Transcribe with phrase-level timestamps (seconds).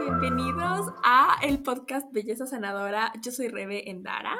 [0.00, 3.12] Bienvenidos a el podcast Belleza Sanadora.
[3.22, 4.36] Yo soy Rebe Endara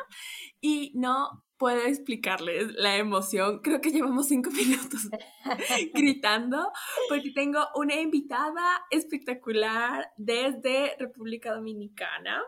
[0.60, 3.60] y no puedo explicarles la emoción.
[3.60, 5.08] Creo que llevamos cinco minutos
[5.94, 6.70] gritando
[7.08, 12.42] porque tengo una invitada espectacular desde República Dominicana.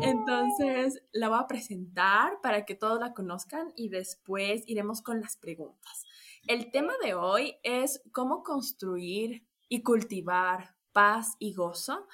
[0.00, 5.36] Entonces la voy a presentar para que todos la conozcan y después iremos con las
[5.36, 6.06] preguntas.
[6.46, 12.06] El tema de hoy es cómo construir y cultivar paz y gozo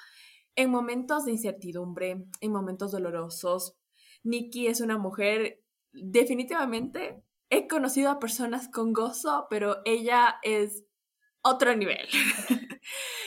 [0.55, 3.77] en momentos de incertidumbre, en momentos dolorosos.
[4.23, 5.61] Nikki es una mujer
[5.93, 10.85] definitivamente he conocido a personas con gozo, pero ella es
[11.41, 12.07] otro nivel.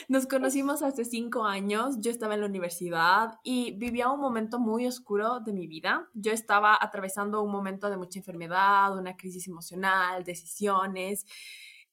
[0.09, 4.87] Nos conocimos hace cinco años, yo estaba en la universidad y vivía un momento muy
[4.87, 6.11] oscuro de mi vida.
[6.13, 11.25] Yo estaba atravesando un momento de mucha enfermedad, una crisis emocional, decisiones.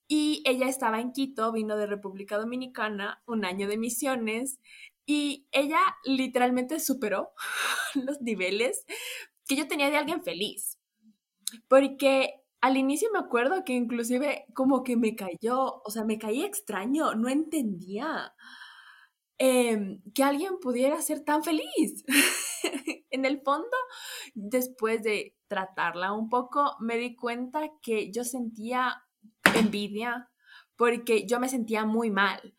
[0.08, 4.60] Y ella estaba en Quito, vino de República Dominicana, un año de misiones,
[5.06, 7.30] y ella literalmente superó
[7.94, 8.84] los niveles
[9.46, 10.78] que yo tenía de alguien feliz.
[11.66, 16.44] Porque al inicio me acuerdo que inclusive como que me cayó, o sea, me caí
[16.44, 18.32] extraño, no entendía
[19.38, 22.04] em, que alguien pudiera ser tan feliz.
[23.10, 23.76] en el fondo,
[24.34, 29.02] después de tratarla un poco, me di cuenta que yo sentía
[29.56, 30.30] envidia
[30.76, 32.54] porque yo me sentía muy mal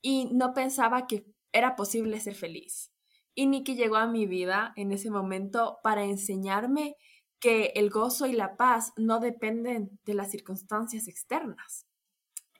[0.00, 2.90] y no pensaba que era posible ser feliz.
[3.34, 6.96] Y Nikki llegó a mi vida en ese momento para enseñarme
[7.42, 11.88] que el gozo y la paz no dependen de las circunstancias externas.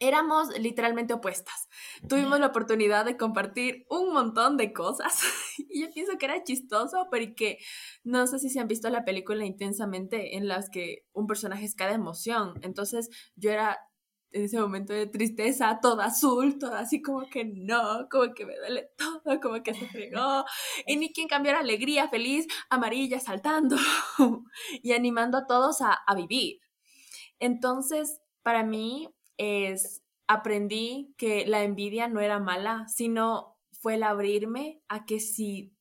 [0.00, 1.68] Éramos literalmente opuestas.
[2.08, 5.20] Tuvimos la oportunidad de compartir un montón de cosas
[5.56, 7.58] y yo pienso que era chistoso porque
[8.02, 11.76] no sé si se han visto la película intensamente en las que un personaje es
[11.76, 12.54] cada emoción.
[12.62, 13.78] Entonces yo era
[14.32, 18.56] en ese momento de tristeza, toda azul, toda así como que no, como que me
[18.56, 20.44] duele todo, como que se fregó.
[20.86, 23.76] Y Nicky en cambio era alegría, feliz, amarilla, saltando
[24.82, 26.60] y animando a todos a, a vivir.
[27.38, 34.80] Entonces, para mí es, aprendí que la envidia no era mala, sino fue el abrirme
[34.88, 35.74] a que si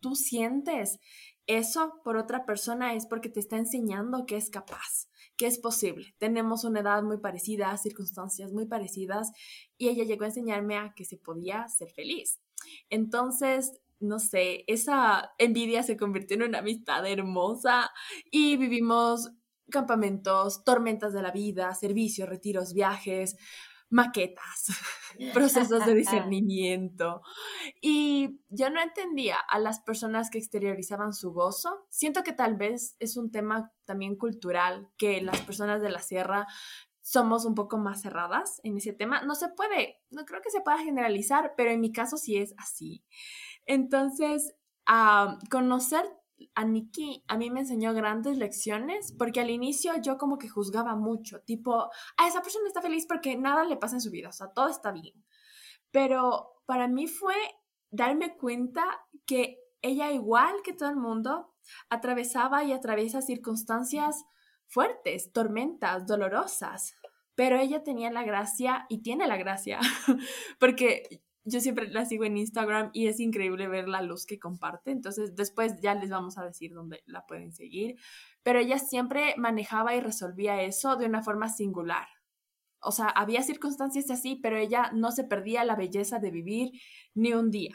[0.00, 0.98] tú sientes
[1.46, 5.09] eso por otra persona es porque te está enseñando que es capaz
[5.40, 6.14] que es posible.
[6.18, 9.32] Tenemos una edad muy parecida, circunstancias muy parecidas
[9.78, 12.42] y ella llegó a enseñarme a que se podía ser feliz.
[12.90, 17.90] Entonces, no sé, esa envidia se convirtió en una amistad hermosa
[18.30, 19.30] y vivimos
[19.70, 23.38] campamentos, tormentas de la vida, servicios, retiros, viajes,
[23.90, 24.68] maquetas,
[25.34, 27.22] procesos de discernimiento.
[27.80, 31.86] Y yo no entendía a las personas que exteriorizaban su gozo.
[31.90, 36.46] Siento que tal vez es un tema también cultural, que las personas de la sierra
[37.02, 39.22] somos un poco más cerradas en ese tema.
[39.22, 42.54] No se puede, no creo que se pueda generalizar, pero en mi caso sí es
[42.56, 43.04] así.
[43.66, 44.54] Entonces,
[44.86, 46.04] a conocer
[46.54, 50.96] a Nikki a mí me enseñó grandes lecciones porque al inicio yo como que juzgaba
[50.96, 54.32] mucho, tipo, a esa persona está feliz porque nada le pasa en su vida, o
[54.32, 55.24] sea, todo está bien.
[55.90, 57.34] Pero para mí fue
[57.90, 58.84] darme cuenta
[59.26, 61.54] que ella, igual que todo el mundo,
[61.88, 64.24] atravesaba y atraviesa circunstancias
[64.66, 66.94] fuertes, tormentas, dolorosas,
[67.34, 69.80] pero ella tenía la gracia y tiene la gracia,
[70.60, 74.90] porque yo siempre la sigo en Instagram y es increíble ver la luz que comparte.
[74.90, 77.96] Entonces, después ya les vamos a decir dónde la pueden seguir.
[78.42, 82.06] Pero ella siempre manejaba y resolvía eso de una forma singular.
[82.82, 86.70] O sea, había circunstancias así, pero ella no se perdía la belleza de vivir
[87.14, 87.74] ni un día.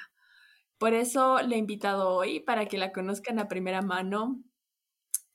[0.77, 4.43] Por eso le he invitado hoy para que la conozcan a primera mano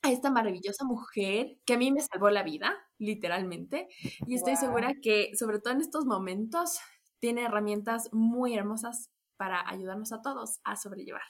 [0.03, 3.87] a esta maravillosa mujer que a mí me salvó la vida, literalmente.
[4.27, 6.79] Y estoy segura que, sobre todo en estos momentos,
[7.21, 11.21] tiene herramientas muy hermosas para ayudarnos a todos a sobrellevar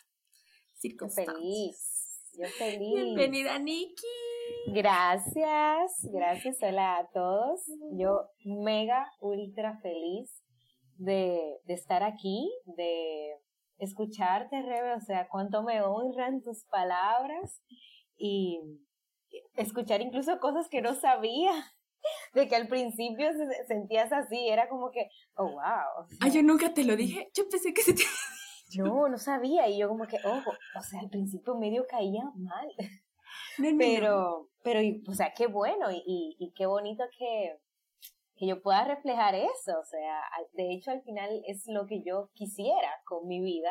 [0.80, 1.36] circunstancias.
[1.38, 2.96] Feliz, yo feliz.
[2.96, 4.08] Bienvenida, Nikki.
[4.68, 7.62] Gracias, gracias, hola a todos.
[7.92, 10.42] Yo mega, ultra feliz
[10.96, 13.36] de, de estar aquí, de
[13.78, 17.62] escucharte, Rebe, o sea, cuánto me honran tus palabras
[18.16, 18.62] y
[19.56, 21.52] escuchar incluso cosas que no sabía
[22.34, 23.30] de que al principio
[23.68, 26.08] sentías así, era como que, oh, wow.
[26.20, 28.04] ah, yo nunca te lo dije, yo pensé que se te...
[28.70, 30.42] Yo no sabía y yo como que, oh,
[30.78, 32.70] o sea, al principio medio caía mal.
[33.78, 37.60] pero, pero, o sea, qué bueno y, y, y qué bonito que,
[38.42, 40.22] que yo pueda reflejar eso, o sea,
[40.54, 43.70] de hecho al final es lo que yo quisiera con mi vida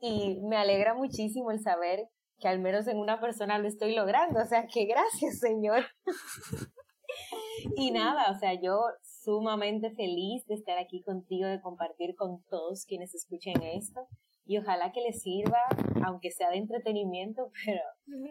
[0.00, 2.08] y me alegra muchísimo el saber
[2.38, 5.84] que al menos en una persona lo estoy logrando, o sea, que gracias Señor.
[7.76, 12.84] y nada, o sea, yo sumamente feliz de estar aquí contigo, de compartir con todos
[12.86, 14.06] quienes escuchen esto.
[14.46, 15.60] Y ojalá que les sirva,
[16.04, 17.82] aunque sea de entretenimiento, pero,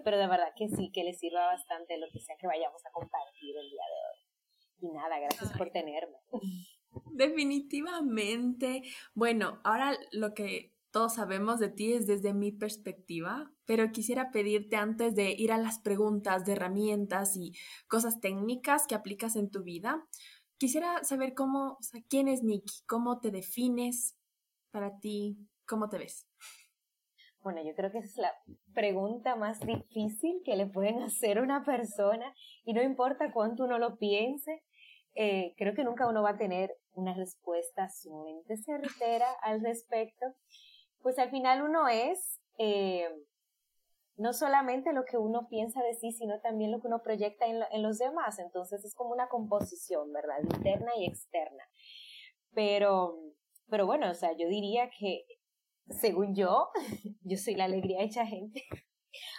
[0.03, 2.91] pero de verdad que sí, que les sirva bastante lo que sea que vayamos a
[2.91, 4.89] compartir el día de hoy.
[4.89, 6.17] Y nada, gracias por tenerme.
[7.11, 8.83] Definitivamente.
[9.13, 14.75] Bueno, ahora lo que todos sabemos de ti es desde mi perspectiva, pero quisiera pedirte
[14.75, 17.53] antes de ir a las preguntas de herramientas y
[17.87, 20.03] cosas técnicas que aplicas en tu vida,
[20.57, 21.77] quisiera saber cómo,
[22.09, 24.15] quién es Nikki, cómo te defines
[24.71, 26.27] para ti, cómo te ves.
[27.41, 28.33] Bueno, yo creo que es la
[28.73, 32.33] pregunta más difícil que le pueden hacer a una persona
[32.65, 34.61] y no importa cuánto uno lo piense,
[35.15, 40.25] eh, creo que nunca uno va a tener una respuesta sumamente certera al respecto
[41.01, 43.07] pues al final uno es eh,
[44.19, 47.81] no solamente lo que uno piensa de sí, sino también lo que uno proyecta en,
[47.81, 48.37] los demás.
[48.37, 50.35] Entonces es como una composición, ¿verdad?
[50.43, 51.63] Interna y externa.
[52.53, 53.17] Pero,
[53.69, 55.23] pero bueno, o sea, yo diría que,
[55.89, 56.69] según yo,
[57.23, 58.63] yo soy la alegría hecha gente.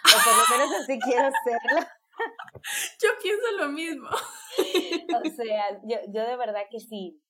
[0.03, 1.87] O por lo menos así quiero serlo.
[3.01, 4.09] Yo pienso lo mismo.
[4.09, 7.21] O sea, yo, yo de verdad que sí,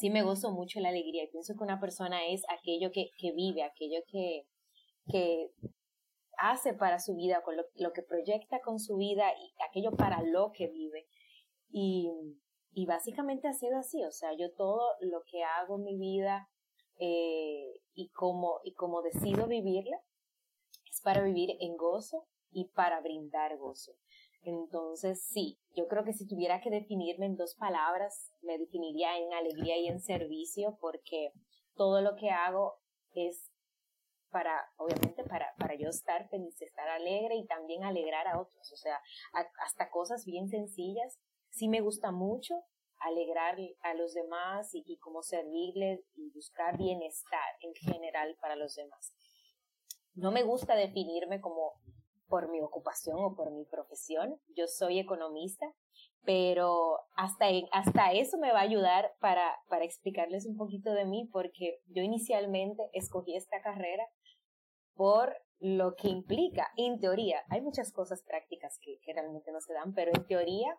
[0.00, 3.32] sí me gozo mucho la alegría y pienso que una persona es aquello que, que
[3.32, 4.46] vive, aquello que,
[5.10, 5.50] que
[6.38, 10.52] hace para su vida, con lo, que proyecta con su vida y aquello para lo
[10.52, 11.06] que vive.
[11.68, 12.10] Y,
[12.72, 16.48] y básicamente ha sido así, o sea, yo todo lo que hago en mi vida
[16.98, 19.98] eh, y, como, y como decido vivirla
[20.90, 23.92] es para vivir en gozo y para brindar gozo.
[24.42, 29.32] Entonces, sí, yo creo que si tuviera que definirme en dos palabras, me definiría en
[29.34, 31.32] alegría y en servicio, porque
[31.74, 32.76] todo lo que hago
[33.12, 33.50] es
[34.30, 38.72] para, obviamente, para, para yo estar feliz, estar alegre y también alegrar a otros.
[38.72, 38.98] O sea,
[39.64, 41.18] hasta cosas bien sencillas.
[41.50, 42.54] Sí me gusta mucho
[43.00, 48.74] alegrar a los demás y, y como servirles y buscar bienestar en general para los
[48.74, 49.14] demás.
[50.14, 51.74] No me gusta definirme como
[52.30, 54.40] por mi ocupación o por mi profesión.
[54.56, 55.66] Yo soy economista,
[56.24, 61.28] pero hasta, hasta eso me va a ayudar para, para explicarles un poquito de mí,
[61.30, 64.06] porque yo inicialmente escogí esta carrera
[64.94, 69.74] por lo que implica, en teoría, hay muchas cosas prácticas que, que realmente no se
[69.74, 70.78] dan, pero en teoría,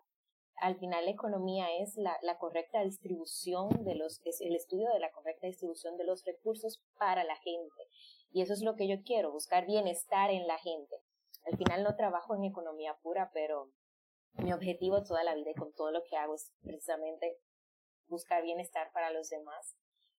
[0.56, 5.00] al final la economía es la, la correcta distribución de los, es el estudio de
[5.00, 7.88] la correcta distribución de los recursos para la gente.
[8.32, 10.96] Y eso es lo que yo quiero, buscar bienestar en la gente.
[11.44, 13.70] Al final no trabajo en economía pura, pero
[14.34, 17.38] mi objetivo toda la vida y con todo lo que hago es precisamente
[18.08, 19.76] buscar bienestar para los demás.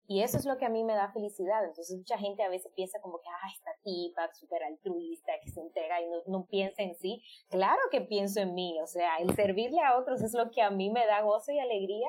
[0.08, 1.64] Y eso es lo que a mí me da felicidad.
[1.64, 5.60] Entonces mucha gente a veces piensa como que, ah, esta tipa súper altruista, que se
[5.60, 7.22] entrega y no, no, piensa en sí.
[7.48, 10.70] Claro que pienso en mí, o sea, el servirle a otros es lo que a
[10.70, 12.08] mí me da gozo y alegría.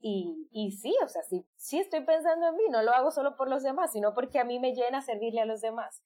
[0.00, 3.36] Y, y sí, o sea, sí, sí estoy pensando en mí, no lo hago solo
[3.36, 6.02] por los demás, sino porque a mí me llena servirle a los demás.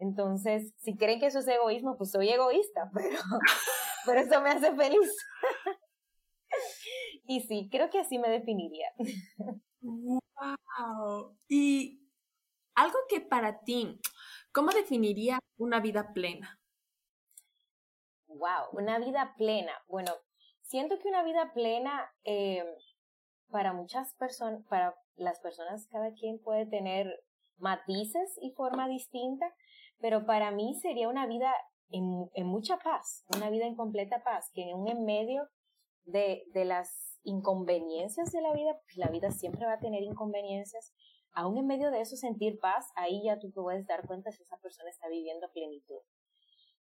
[0.00, 3.18] Entonces, si creen que eso es egoísmo, pues soy egoísta, pero,
[4.06, 5.16] pero eso me hace feliz.
[7.26, 8.88] y sí, creo que así me definiría.
[9.82, 11.36] ¡Wow!
[11.48, 12.00] Y
[12.74, 14.00] algo que para ti,
[14.52, 16.58] ¿cómo definiría una vida plena?
[18.26, 19.72] Wow, una vida plena.
[19.86, 20.12] Bueno,
[20.62, 22.64] siento que una vida plena eh,
[23.50, 27.22] para muchas personas, para las personas, cada quien puede tener
[27.58, 29.52] matices y forma distinta,
[30.00, 31.52] pero para mí sería una vida
[31.90, 35.48] en, en mucha paz, una vida en completa paz, que en, en medio
[36.04, 40.94] de, de las inconveniencias de la vida, porque la vida siempre va a tener inconveniencias,
[41.32, 44.42] aún en medio de eso sentir paz, ahí ya tú te puedes dar cuenta si
[44.42, 46.00] esa persona está viviendo a plenitud.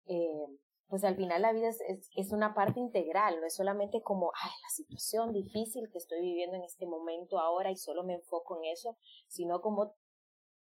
[0.05, 0.47] Eh,
[0.87, 4.33] pues al final la vida es, es, es, una parte integral, no es solamente como,
[4.35, 8.57] ay, la situación difícil que estoy viviendo en este momento ahora y solo me enfoco
[8.57, 8.97] en eso,
[9.29, 9.95] sino como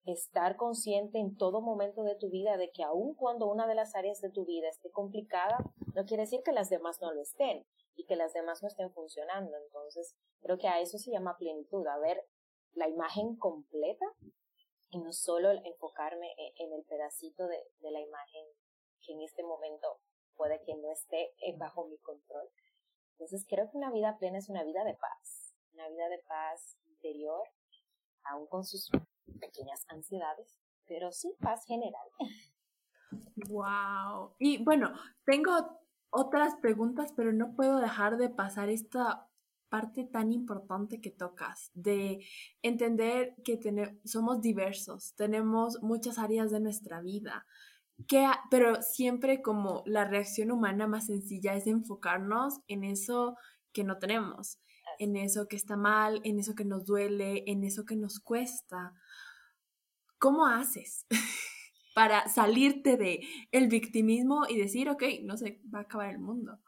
[0.06, 3.96] estar consciente en todo momento de tu vida de que aun cuando una de las
[3.96, 5.58] áreas de tu vida esté complicada,
[5.94, 8.92] no quiere decir que las demás no lo estén y que las demás no estén
[8.94, 9.58] funcionando.
[9.58, 12.24] Entonces, creo que a eso se llama plenitud, a ver
[12.74, 14.06] la imagen completa
[14.90, 18.46] y no solo enfocarme e-, en el pedacito de, de la imagen
[19.06, 20.00] que en este momento
[20.36, 22.48] puede que no esté bajo mi control.
[23.14, 26.78] Entonces, creo que una vida plena es una vida de paz, una vida de paz
[26.86, 27.44] interior,
[28.24, 28.92] aún con sus
[29.40, 32.08] pequeñas ansiedades, pero sí paz general.
[33.50, 34.36] Wow.
[34.40, 34.94] Y bueno,
[35.26, 35.52] tengo
[36.10, 39.28] otras preguntas, pero no puedo dejar de pasar esta
[39.70, 42.26] parte tan importante que tocas, de
[42.62, 43.60] entender que
[44.06, 47.46] somos diversos, tenemos muchas áreas de nuestra vida,
[48.08, 53.36] que, pero siempre como la reacción humana más sencilla es enfocarnos en eso
[53.74, 54.60] que no tenemos,
[55.00, 58.94] en eso que está mal, en eso que nos duele, en eso que nos cuesta.
[60.20, 61.06] ¿Cómo haces
[61.96, 66.60] para salirte de el victimismo y decir, ok, no se va a acabar el mundo?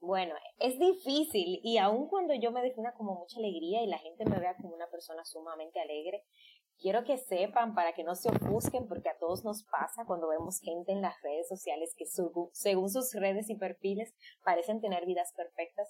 [0.00, 4.24] Bueno, es difícil y aun cuando yo me defina como mucha alegría y la gente
[4.24, 6.24] me vea como una persona sumamente alegre,
[6.80, 10.58] quiero que sepan para que no se ofusquen porque a todos nos pasa cuando vemos
[10.58, 14.12] gente en las redes sociales que según sus redes y perfiles
[14.44, 15.88] parecen tener vidas perfectas.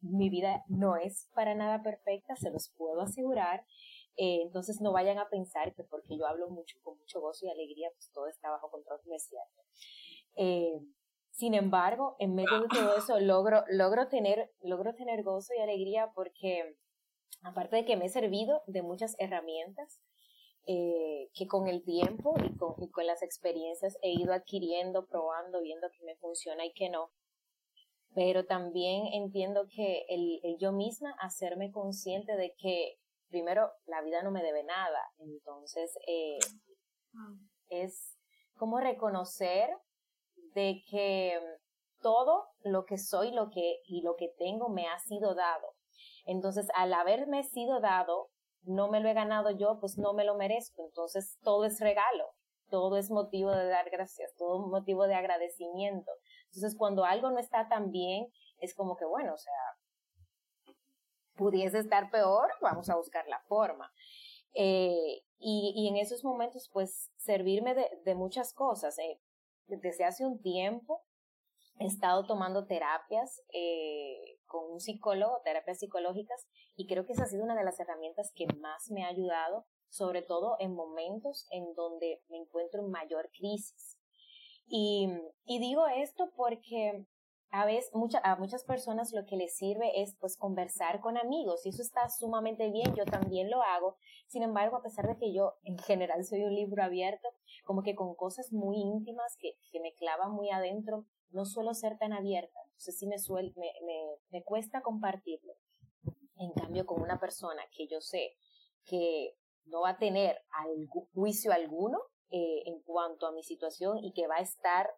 [0.00, 3.64] Mi vida no es para nada perfecta, se los puedo asegurar.
[4.16, 7.50] Eh, entonces no vayan a pensar que porque yo hablo mucho con mucho gozo y
[7.50, 9.62] alegría, pues todo está bajo control, no es cierto.
[10.36, 10.80] Eh,
[11.30, 16.10] sin embargo, en medio de todo eso logro, logro, tener, logro tener gozo y alegría
[16.14, 16.76] porque,
[17.42, 20.00] aparte de que me he servido de muchas herramientas,
[20.66, 25.62] eh, que con el tiempo y con, y con, las experiencias he ido adquiriendo, probando,
[25.62, 27.10] viendo que me funciona y que no.
[28.14, 32.96] Pero también entiendo que el, el yo misma hacerme consciente de que,
[33.28, 35.00] primero, la vida no me debe nada.
[35.18, 36.38] Entonces, eh,
[37.68, 38.16] es
[38.56, 39.70] como reconocer
[40.54, 41.38] de que
[42.00, 45.74] todo lo que soy lo que, y lo que tengo me ha sido dado.
[46.24, 48.30] Entonces, al haberme sido dado,
[48.62, 50.84] no me lo he ganado yo, pues no me lo merezco.
[50.86, 52.26] Entonces, todo es regalo,
[52.70, 56.10] todo es motivo de dar gracias, todo es motivo de agradecimiento.
[56.48, 58.26] Entonces, cuando algo no está tan bien,
[58.60, 60.74] es como que, bueno, o sea,
[61.36, 63.92] pudiese estar peor, vamos a buscar la forma.
[64.54, 68.98] Eh, y, y, en esos momentos, pues, servirme de, de muchas cosas.
[68.98, 69.20] Eh,
[69.68, 71.04] desde hace un tiempo
[71.78, 77.26] he estado tomando terapias eh, con un psicólogo, terapias psicológicas, y creo que esa ha
[77.26, 81.74] sido una de las herramientas que más me ha ayudado, sobre todo en momentos en
[81.74, 83.97] donde me encuentro en mayor crisis.
[84.68, 85.08] Y,
[85.46, 87.06] digo esto porque
[87.50, 91.64] a veces mucha, a muchas personas lo que les sirve es pues conversar con amigos
[91.64, 93.96] y eso está sumamente bien, yo también lo hago.
[94.26, 97.28] Sin embargo, a pesar de que yo en general soy un libro abierto,
[97.64, 101.96] como que con cosas muy íntimas que, que me clavan muy adentro, no suelo ser
[101.96, 102.58] tan abierta.
[102.64, 105.54] Entonces sí me, suel, me, me, me cuesta compartirlo.
[106.36, 108.36] En cambio, con una persona que yo sé
[108.84, 109.34] que
[109.64, 114.26] no va a tener algún, juicio alguno eh, en cuanto a mi situación y que
[114.26, 114.90] va a estar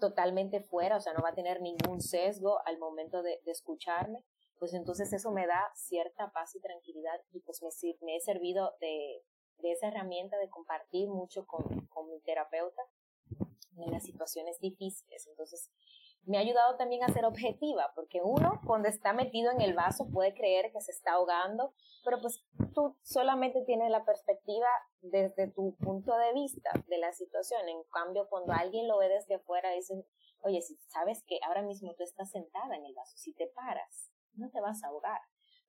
[0.00, 4.24] totalmente fuera, o sea, no va a tener ningún sesgo al momento de, escucharme,
[4.58, 7.68] pues entonces eso me da cierta paz y tranquilidad y pues me,
[8.00, 9.22] me he servido de,
[9.62, 12.82] esa herramienta de compartir mucho con, con mi terapeuta
[13.76, 15.28] en las situaciones difíciles.
[15.28, 15.70] Entonces,
[16.24, 20.08] me ha ayudado también a ser objetiva, porque uno cuando está metido en el vaso
[20.12, 21.74] puede creer que se está ahogando,
[22.04, 24.66] pero pues tú solamente tienes la perspectiva
[25.00, 27.68] desde tu punto de vista de la situación.
[27.68, 30.04] En cambio, cuando alguien lo ve desde afuera, dicen,
[30.42, 34.12] oye, si sabes que ahora mismo tú estás sentada en el vaso, si te paras,
[34.34, 35.20] no te vas a ahogar.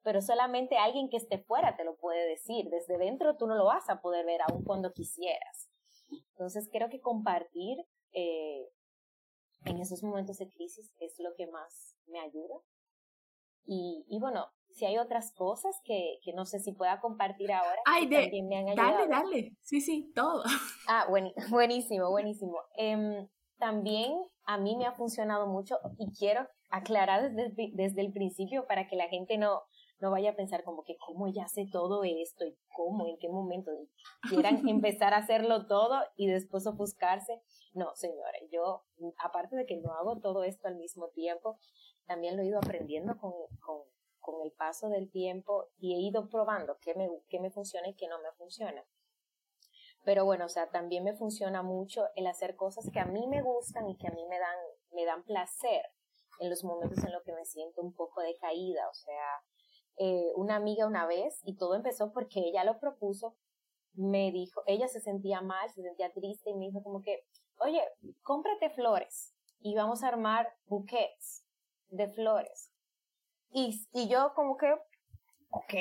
[0.04, 2.70] Pero solamente alguien que esté fuera te lo puede decir.
[2.70, 5.70] Desde dentro tú no lo vas a poder ver aun cuando quisieras.
[6.32, 7.78] Entonces creo que compartir
[8.12, 8.68] eh,
[9.65, 12.55] en esos momentos de crisis es lo que más me ayuda.
[13.65, 17.79] Y, y bueno, si hay otras cosas que, que, no sé si pueda compartir ahora,
[17.86, 19.08] Ay, de, también me han ayudado.
[19.08, 20.43] Dale, dale, sí, sí, todo.
[20.89, 21.08] Ah,
[21.50, 22.58] buenísimo, buenísimo.
[22.77, 23.27] Eh,
[23.58, 24.13] también
[24.46, 28.98] a mí me ha funcionado mucho y quiero aclarar desde, desde el principio para que
[28.98, 29.62] la gente no,
[30.00, 33.29] no vaya a pensar como que cómo ella hace todo esto y cómo, en qué
[33.29, 33.72] momento
[34.29, 37.41] quieran empezar a hacerlo todo y después ofuscarse.
[37.74, 38.84] No, señores, yo,
[39.20, 41.58] aparte de que no hago todo esto al mismo tiempo,
[42.06, 43.82] también lo he ido aprendiendo con, con,
[44.20, 47.96] con el paso del tiempo y he ido probando qué me, qué me funciona y
[47.96, 48.86] qué no me funciona.
[50.03, 53.42] Pero bueno, o sea, también me funciona mucho el hacer cosas que a mí me
[53.42, 54.58] gustan y que a mí me dan,
[54.92, 55.86] me dan placer
[56.39, 58.88] en los momentos en los que me siento un poco decaída.
[58.89, 59.44] O sea,
[59.98, 63.36] eh, una amiga una vez, y todo empezó porque ella lo propuso,
[63.94, 67.25] me dijo, ella se sentía mal, se sentía triste y me dijo como que,
[67.60, 67.82] oye,
[68.22, 71.46] cómprate flores y vamos a armar bouquets
[71.90, 72.72] de flores.
[73.52, 74.72] Y, y yo como que,
[75.52, 75.74] ok,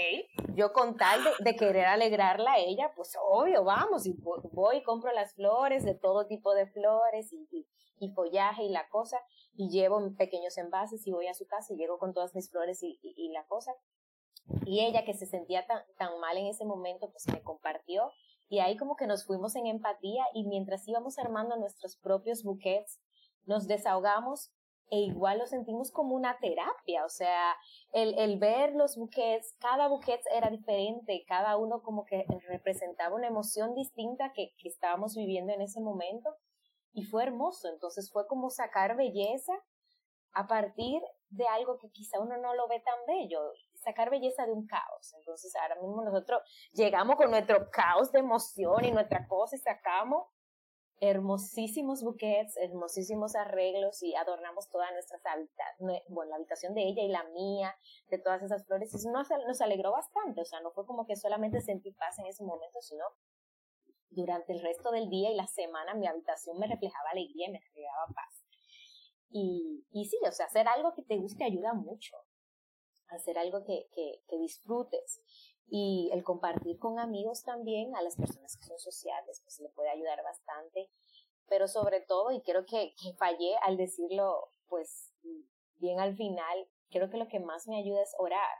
[0.55, 4.15] yo con tal de, querer alegrarla a ella, pues obvio, vamos, y
[4.53, 7.67] voy y compro las flores, de todo tipo de flores y,
[7.99, 9.19] y, follaje y la cosa,
[9.55, 12.83] y llevo pequeños envases y voy a su casa y llego con todas mis flores
[12.83, 13.73] y, y, la cosa.
[14.67, 18.11] Y ella que se sentía tan, tan mal en ese momento, pues me compartió
[18.53, 23.01] y ahí como que nos fuimos en empatía y mientras íbamos armando nuestros propios buquets,
[23.47, 24.53] nos desahogamos
[24.91, 27.57] e igual lo sentimos como una terapia, o sea,
[27.95, 33.29] el, el ver los buquets, cada buquet era diferente, cada uno como que representaba una
[33.29, 36.29] emoción distinta que, que estábamos viviendo en ese momento
[36.93, 39.55] y fue hermoso, entonces fue como sacar belleza
[40.33, 43.41] a partir de algo que quizá uno no lo ve tan bello,
[43.83, 45.15] sacar belleza de un caos.
[45.19, 50.27] Entonces ahora mismo nosotros llegamos con nuestro caos de emoción y nuestra cosa y sacamos
[51.03, 57.09] hermosísimos buquets, hermosísimos arreglos y adornamos todas nuestras habitaciones, bueno, la habitación de ella y
[57.09, 57.77] la mía,
[58.09, 58.95] de todas esas flores.
[58.95, 62.27] Y nos, nos alegró bastante, o sea, no fue como que solamente sentí paz en
[62.27, 63.05] ese momento, sino
[64.11, 67.59] durante el resto del día y la semana mi habitación me reflejaba alegría y me
[67.59, 68.45] reflejaba paz.
[69.31, 72.17] Y, y sí, o sea, hacer algo que te guste ayuda mucho,
[73.15, 75.23] hacer algo que, que, disfrutes
[75.69, 79.91] y el compartir con amigos también a las personas que son sociales, pues le puede
[79.91, 80.91] ayudar bastante.
[81.49, 85.13] Pero sobre todo, y creo que, que fallé al decirlo, pues
[85.77, 88.57] bien al final, creo que lo que más me ayuda es orar.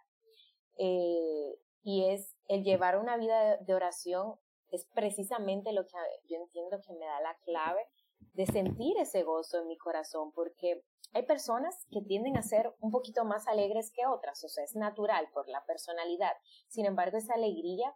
[0.79, 4.39] Eh, y es el llevar una vida de oración
[4.73, 5.97] es precisamente lo que
[6.29, 7.87] yo entiendo que me da la clave
[8.33, 10.83] de sentir ese gozo en mi corazón, porque
[11.13, 14.75] hay personas que tienden a ser un poquito más alegres que otras, o sea, es
[14.75, 16.33] natural por la personalidad.
[16.69, 17.95] Sin embargo, esa alegría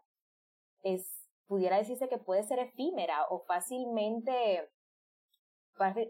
[0.83, 4.71] es, pudiera decirse que puede ser efímera o fácilmente,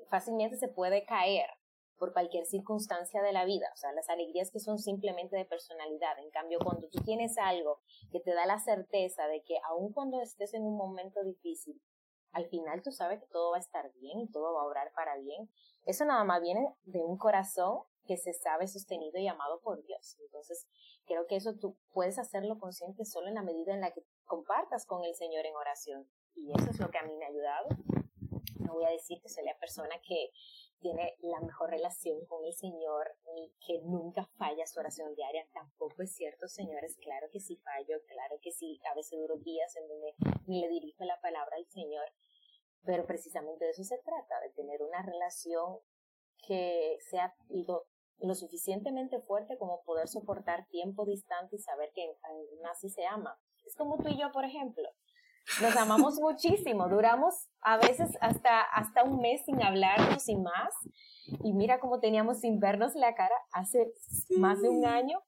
[0.08, 1.48] fácilmente se puede caer
[1.98, 6.18] por cualquier circunstancia de la vida, o sea, las alegrías que son simplemente de personalidad.
[6.18, 7.80] En cambio, cuando tú tienes algo
[8.12, 11.80] que te da la certeza de que aun cuando estés en un momento difícil,
[12.36, 14.92] al final tú sabes que todo va a estar bien y todo va a obrar
[14.92, 15.48] para bien.
[15.86, 20.18] Eso nada más viene de un corazón que se sabe sostenido y amado por Dios.
[20.20, 20.68] Entonces,
[21.06, 24.84] creo que eso tú puedes hacerlo consciente solo en la medida en la que compartas
[24.84, 26.06] con el Señor en oración.
[26.34, 27.68] Y eso es lo que a mí me ha ayudado.
[28.58, 30.30] No voy a decir que soy la persona que
[30.80, 35.46] tiene la mejor relación con el Señor ni que nunca falla su oración diaria.
[35.52, 36.96] Tampoco es cierto, señores.
[37.02, 38.80] Claro que sí fallo, claro que sí.
[38.90, 40.14] A veces duro días en donde
[40.46, 42.04] le dirijo la palabra al Señor.
[42.84, 45.80] Pero precisamente de eso se trata, de tener una relación
[46.46, 47.86] que sea lo,
[48.34, 52.16] suficientemente fuerte como poder soportar tiempo distante y saber que
[52.70, 53.38] así se ama.
[53.66, 54.88] Es como tú y yo, por ejemplo.
[55.62, 60.74] Nos amamos muchísimo, duramos a veces hasta, hasta un mes sin hablarnos y más.
[61.42, 63.92] Y mira cómo teníamos sin vernos la cara hace
[64.38, 65.22] más de un año.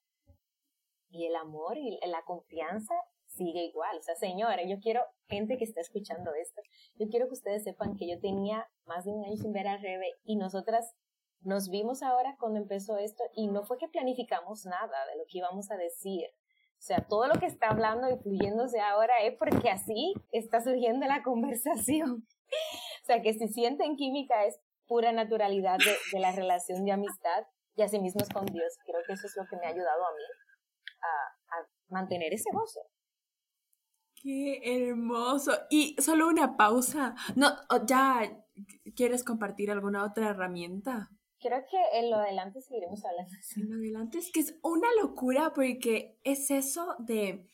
[1.11, 2.95] Y el amor y la confianza
[3.29, 3.97] sigue igual.
[3.99, 6.61] O sea, señora, yo quiero gente que está escuchando esto.
[6.97, 9.77] Yo quiero que ustedes sepan que yo tenía más de un año sin ver a
[9.77, 10.95] Rebe y nosotras
[11.41, 15.39] nos vimos ahora cuando empezó esto y no fue que planificamos nada de lo que
[15.39, 16.27] íbamos a decir.
[16.79, 21.07] O sea, todo lo que está hablando y fluyéndose ahora es porque así está surgiendo
[21.07, 22.27] la conversación.
[23.03, 27.45] o sea, que si sienten química es pura naturalidad de, la relación de amistad
[27.77, 28.77] y así mismo es con Dios.
[28.87, 30.23] Creo que eso es lo que me ha ayudado a mí
[31.03, 32.81] a, a mantener ese gozo.
[34.15, 35.53] Qué hermoso.
[35.71, 37.15] Y solo una pausa.
[37.37, 37.51] No,
[37.87, 38.23] ya
[38.97, 41.11] quieres compartir alguna otra herramienta.
[41.41, 43.33] Creo que en lo adelante seguiremos hablando.
[43.57, 47.49] En lo adelante es que es una locura porque es eso de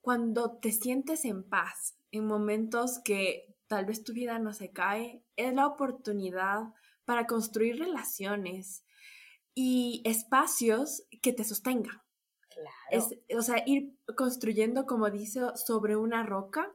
[0.00, 5.24] cuando te sientes en paz, en momentos que tal vez tu vida no se cae,
[5.36, 6.74] es la oportunidad
[7.04, 8.84] para construir relaciones
[9.54, 12.02] y espacios que te sostengan.
[12.90, 16.70] Es, o sea, ir construyendo, como dice, sobre una roca,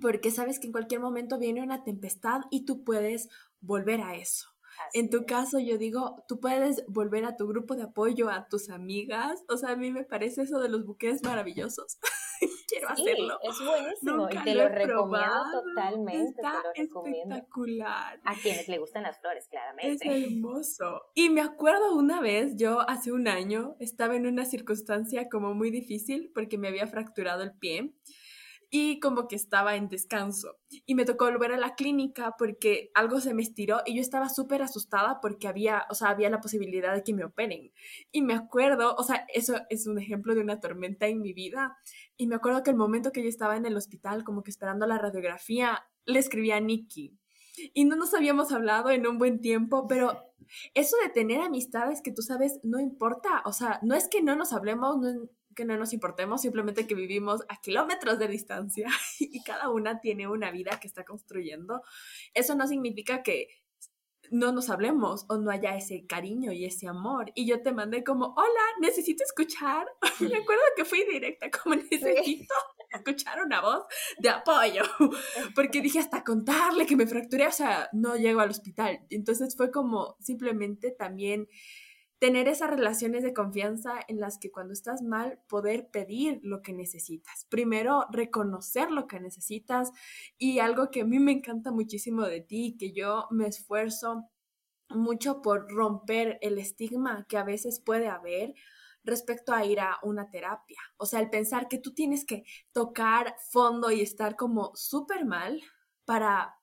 [0.00, 3.28] porque sabes que en cualquier momento viene una tempestad y tú puedes
[3.60, 4.53] volver a eso.
[4.92, 8.70] En tu caso, yo digo, tú puedes volver a tu grupo de apoyo, a tus
[8.70, 9.42] amigas.
[9.48, 11.98] O sea, a mí me parece eso de los buques maravillosos.
[12.68, 13.38] Quiero hacerlo.
[13.42, 16.30] Es buenísimo y te lo, recomiendo totalmente.
[16.30, 18.20] Está espectacular.
[18.24, 20.06] A quienes le gustan las flores, claramente.
[20.06, 21.02] Es hermoso.
[21.14, 25.70] Y me acuerdo una vez, yo hace un año estaba en una circunstancia como muy
[25.70, 27.94] difícil porque me había fracturado el pie
[28.76, 30.56] y como que estaba en descanso.
[30.84, 34.28] Y me tocó volver a la clínica porque algo se me estiró y yo estaba
[34.28, 37.70] súper asustada porque había, o sea, había la posibilidad de que me operen.
[38.10, 41.76] Y me acuerdo, o sea, eso es un ejemplo de una tormenta en mi vida.
[42.16, 44.88] Y me acuerdo que el momento que yo estaba en el hospital, como que esperando
[44.88, 47.16] la radiografía, le escribí a Nikki.
[47.74, 50.34] Y no nos habíamos hablado en un buen tiempo, pero
[50.74, 54.34] eso de tener amistades que tú sabes no importa, o sea, no es que no
[54.34, 58.88] nos hablemos, no, que no nos importemos, simplemente que vivimos a kilómetros de distancia
[59.18, 61.82] y cada una tiene una vida que está construyendo.
[62.34, 63.48] Eso no significa que
[64.30, 67.30] no nos hablemos o no haya ese cariño y ese amor.
[67.34, 69.86] Y yo te mandé como, hola, necesito escuchar.
[70.20, 72.54] Me acuerdo que fui directa, como necesito
[72.90, 73.84] escuchar una voz
[74.18, 74.82] de apoyo.
[75.54, 79.00] Porque dije hasta contarle que me fracturé, o sea, no llego al hospital.
[79.10, 81.48] Entonces fue como simplemente también
[82.24, 86.72] tener esas relaciones de confianza en las que cuando estás mal poder pedir lo que
[86.72, 87.46] necesitas.
[87.50, 89.90] Primero, reconocer lo que necesitas
[90.38, 94.30] y algo que a mí me encanta muchísimo de ti, que yo me esfuerzo
[94.88, 98.54] mucho por romper el estigma que a veces puede haber
[99.02, 100.80] respecto a ir a una terapia.
[100.96, 105.60] O sea, el pensar que tú tienes que tocar fondo y estar como súper mal
[106.06, 106.54] para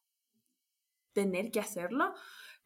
[1.14, 2.16] tener que hacerlo,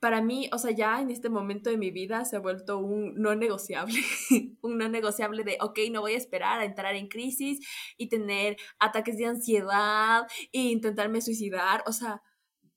[0.05, 3.15] para mí, o sea, ya en este momento de mi vida se ha vuelto un
[3.15, 3.99] no negociable,
[4.61, 8.55] un no negociable de, ok, no voy a esperar a entrar en crisis y tener
[8.77, 12.21] ataques de ansiedad e intentarme suicidar, o sea,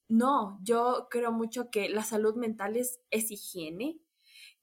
[0.08, 3.98] no, yo creo mucho que la salud mental es, es higiene,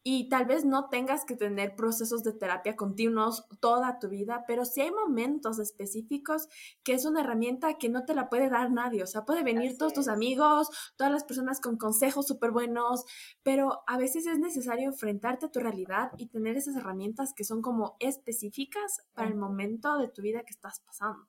[0.08, 4.64] y tal vez no tengas que tener procesos de terapia continuos toda tu vida, pero
[4.64, 6.48] sí hay momentos específicos
[6.84, 9.02] que es una herramienta que no te la puede dar nadie.
[9.02, 13.06] O sea, puede venir todos tus amigos, todas las personas con consejos súper buenos,
[13.42, 17.64] pero a veces es necesario enfrentarte a tu realidad y tener esas herramientas que son
[17.64, 21.26] como específicas para el momento de tu vida que estás pasando.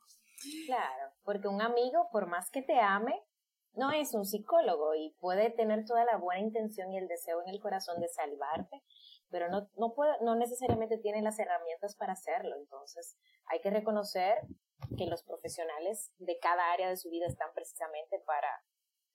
[0.67, 3.15] Claro, porque un amigo, por más que te ame,
[3.77, 7.49] no es un psicólogo y puede tener toda la buena intención y el deseo en
[7.49, 8.83] el corazón de salvarte,
[9.31, 12.57] pero no, no, puede, no necesariamente tiene las herramientas para hacerlo.
[12.57, 14.35] Entonces, hay que reconocer
[14.97, 18.49] que los profesionales de cada área de su vida están precisamente para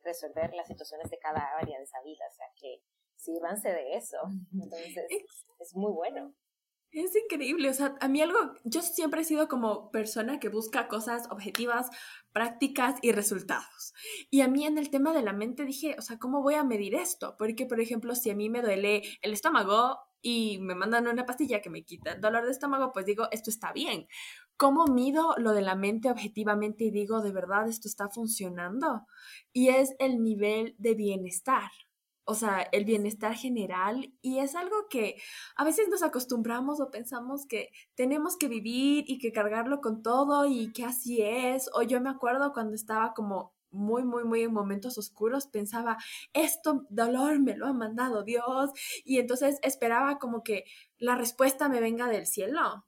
[0.04, 2.26] resolver las situaciones de cada área de esa vida.
[2.30, 2.82] O sea, que
[3.16, 4.18] sírvanse de eso.
[4.54, 5.08] Entonces,
[5.60, 6.34] es muy bueno.
[6.94, 10.90] Es increíble, o sea, a mí algo, yo siempre he sido como persona que busca
[10.90, 11.90] cosas objetivas,
[12.34, 13.94] prácticas y resultados.
[14.30, 16.66] Y a mí en el tema de la mente dije, o sea, ¿cómo voy a
[16.66, 17.36] medir esto?
[17.38, 21.62] Porque, por ejemplo, si a mí me duele el estómago y me mandan una pastilla
[21.62, 24.08] que me quita el dolor de estómago, pues digo, esto está bien.
[24.58, 29.08] ¿Cómo mido lo de la mente objetivamente y digo, de verdad, esto está funcionando?
[29.54, 31.72] Y es el nivel de bienestar
[32.26, 35.16] o sea, el bienestar general y es algo que
[35.56, 40.46] a veces nos acostumbramos o pensamos que tenemos que vivir y que cargarlo con todo
[40.46, 41.70] y que así es.
[41.74, 45.98] O yo me acuerdo cuando estaba como muy, muy, muy en momentos oscuros, pensaba,
[46.34, 48.72] esto dolor me lo ha mandado Dios
[49.06, 50.66] y entonces esperaba como que
[50.98, 52.86] la respuesta me venga del cielo.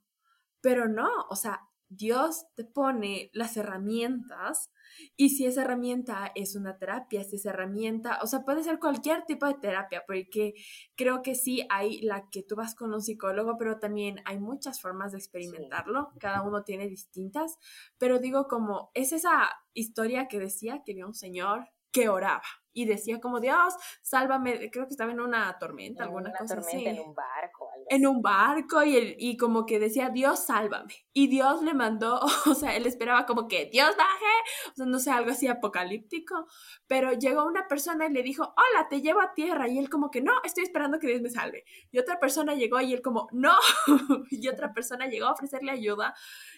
[0.60, 4.70] Pero no, o sea, Dios te pone las herramientas
[5.16, 9.24] y si esa herramienta es una terapia, si esa herramienta, o sea, puede ser cualquier
[9.24, 10.54] tipo de terapia, porque
[10.96, 14.80] creo que sí hay la que tú vas con un psicólogo, pero también hay muchas
[14.80, 17.58] formas de experimentarlo, cada uno tiene distintas,
[17.98, 22.86] pero digo como, es esa historia que decía que había un señor que oraba y
[22.86, 27.00] decía como Dios, sálvame, creo que estaba en una tormenta, alguna una cosa tormenta, En
[27.00, 27.70] un barco.
[27.88, 31.06] En un barco y, el, y como que decía Dios, sálvame.
[31.12, 34.98] Y Dios le mandó, o sea, él esperaba como que Dios baje, o sea, no
[34.98, 36.46] sé, algo así apocalíptico,
[36.86, 39.68] pero llegó una persona y le dijo, hola, te llevo a tierra.
[39.68, 41.64] Y él como que no, estoy esperando que Dios me salve.
[41.90, 43.54] Y otra persona llegó y él como, no.
[44.30, 46.14] y otra persona llegó a ofrecerle ayuda.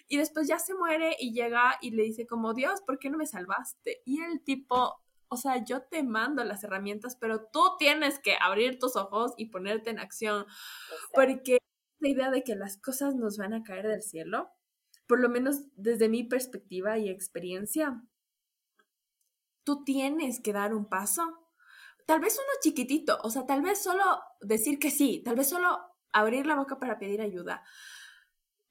[0.07, 3.17] Y después ya se muere y llega y le dice como, Dios, ¿por qué no
[3.17, 4.01] me salvaste?
[4.05, 8.79] Y el tipo o sea, yo te mando las herramientas, pero tú tienes que abrir
[8.79, 10.45] tus ojos y ponerte en acción.
[11.13, 11.59] Porque
[11.99, 14.49] la idea de que las cosas nos van a caer del cielo,
[15.07, 18.03] por lo menos desde mi perspectiva y experiencia,
[19.63, 21.23] tú tienes que dar un paso.
[22.05, 24.03] Tal vez uno chiquitito, o sea, tal vez solo
[24.39, 25.79] decir que sí, tal vez solo
[26.13, 27.63] abrir la boca para pedir ayuda.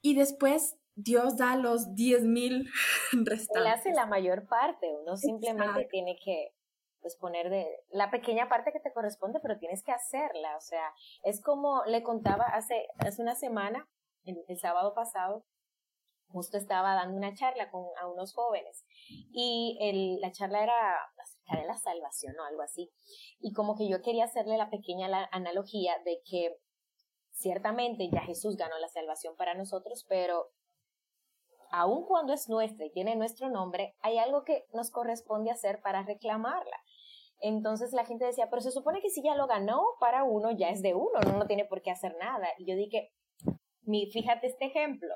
[0.01, 2.69] Y después Dios da los 10 mil
[3.11, 3.55] restantes.
[3.55, 6.53] Él hace la mayor parte, uno simplemente tiene que
[6.99, 10.91] pues poner de la pequeña parte que te corresponde, pero tienes que hacerla, o sea,
[11.23, 13.87] es como le contaba hace, hace una semana,
[14.23, 15.45] el, sábado pasado,
[16.29, 18.85] justo estaba dando una charla con a unos jóvenes
[19.31, 22.91] y el, la charla era acerca de la salvación o algo así,
[23.39, 26.57] y como que yo quería hacerle la pequeña analogía de que
[27.31, 30.49] ciertamente ya Jesús ganó la salvación para nosotros, pero
[31.71, 36.03] aun cuando es nuestra y tiene nuestro nombre, hay algo que nos corresponde hacer para
[36.03, 36.77] reclamarla.
[37.39, 40.69] Entonces la gente decía, pero se supone que si ya lo ganó para uno, ya
[40.69, 42.47] es de uno, no, no tiene por qué hacer nada.
[42.57, 43.11] Y yo dije,
[43.81, 45.13] mi, fíjate este ejemplo,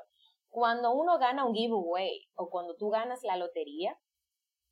[0.48, 3.98] cuando uno gana un giveaway o cuando tú ganas la lotería,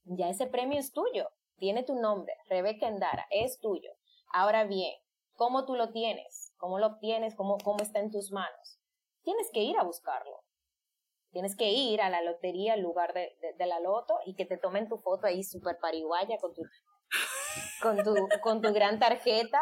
[0.04, 3.92] ya ese premio es tuyo, tiene tu nombre, Rebeca Endara, es tuyo.
[4.32, 4.94] Ahora bien,
[5.34, 6.54] ¿cómo tú lo tienes?
[6.56, 7.34] ¿Cómo lo obtienes?
[7.34, 8.78] ¿Cómo, cómo está en tus manos?
[9.22, 10.39] Tienes que ir a buscarlo.
[11.32, 14.58] Tienes que ir a la lotería, al lugar de, de, la loto, y que te
[14.58, 16.62] tomen tu foto ahí súper pariguaya con tu,
[17.82, 19.60] con, tu, con tu gran tarjeta.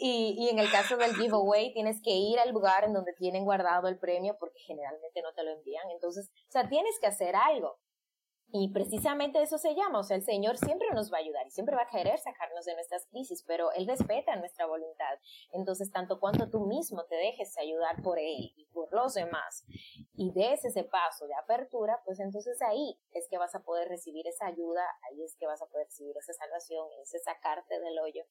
[0.00, 3.44] Y, y en el caso del giveaway, tienes que ir al lugar en donde tienen
[3.44, 5.90] guardado el premio porque generalmente no te lo envían.
[5.90, 7.78] Entonces, o sea, tienes que hacer algo.
[8.50, 11.50] Y precisamente eso se llama, o sea, el Señor siempre nos va a ayudar y
[11.50, 15.18] siempre va a querer sacarnos de nuestras crisis, pero Él respeta nuestra voluntad.
[15.52, 19.66] Entonces, tanto cuanto tú mismo te dejes ayudar por Él y por los demás
[20.14, 24.26] y des ese paso de apertura, pues entonces ahí es que vas a poder recibir
[24.26, 28.24] esa ayuda, ahí es que vas a poder recibir esa salvación, ese sacarte del hoyo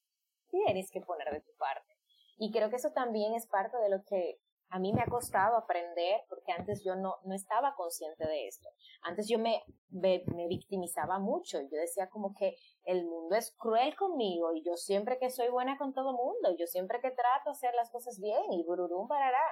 [0.50, 1.96] tienes que poner de tu parte.
[2.38, 5.56] Y creo que eso también es parte de lo que a mí me ha costado
[5.56, 8.68] aprender porque antes yo no, no estaba consciente de esto.
[9.02, 11.60] Antes yo me, me, victimizaba mucho.
[11.62, 15.78] Yo decía como que el mundo es cruel conmigo y yo siempre que soy buena
[15.78, 19.08] con todo el mundo, yo siempre que trato de hacer las cosas bien y bururum
[19.08, 19.42] parará.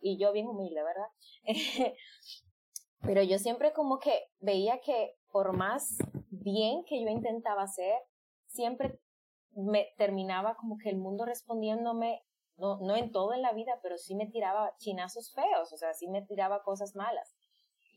[0.00, 1.08] Y yo bien humilde, ¿verdad?
[3.00, 5.98] Pero yo siempre como que veía que por más
[6.30, 7.94] bien que yo intentaba hacer,
[8.46, 8.98] siempre
[9.56, 12.24] me terminaba como que el mundo respondiéndome
[12.56, 15.92] no, no en todo en la vida, pero sí me tiraba chinazos feos, o sea,
[15.94, 17.34] sí me tiraba cosas malas.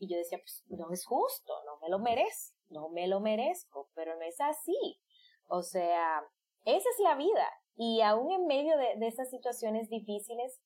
[0.00, 3.90] Y yo decía, pues no es justo, no me lo merezco, no me lo merezco,
[3.94, 5.00] pero no es así.
[5.48, 6.22] O sea,
[6.64, 7.48] esa es la vida.
[7.76, 10.60] Y aún en medio de, de estas situaciones difíciles,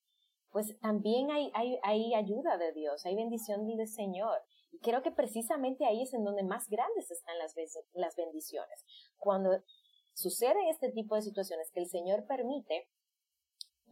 [0.52, 4.38] pues también hay, hay, hay ayuda de Dios, hay bendición del Señor.
[4.70, 7.55] Y creo que precisamente ahí es en donde más grandes están las,
[7.94, 8.85] las bendiciones.
[9.18, 9.50] Cuando
[10.12, 12.87] suceden este tipo de situaciones que el Señor permite,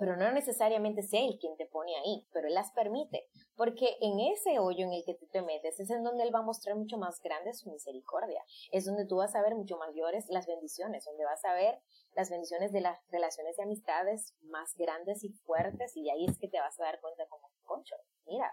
[0.00, 4.18] pero no necesariamente sea Él quien te pone ahí, pero Él las permite, porque en
[4.18, 6.74] ese hoyo en el que tú te metes es en donde Él va a mostrar
[6.74, 11.04] mucho más grande su misericordia, es donde tú vas a ver mucho mayores las bendiciones,
[11.04, 11.82] donde vas a ver
[12.16, 16.48] las bendiciones de las relaciones de amistades más grandes y fuertes, y ahí es que
[16.48, 18.50] te vas a dar cuenta como, concho, mira,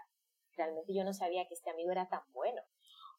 [0.54, 2.60] realmente yo no sabía que este amigo era tan bueno,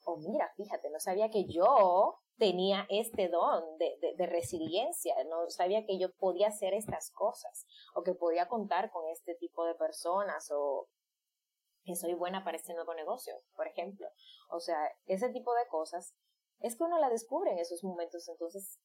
[0.05, 5.86] o mira, fíjate, no sabía que yo tenía este don de, de, resiliencia, no sabía
[5.86, 10.49] que yo podía hacer estas cosas o que podía contar con este tipo de personas
[10.52, 10.88] o
[11.84, 14.08] que soy buena para este nuevo negocio, por ejemplo.
[14.49, 16.15] O sea, ese tipo de cosas
[16.62, 18.80] es que uno la descubre en esos momentos, entonces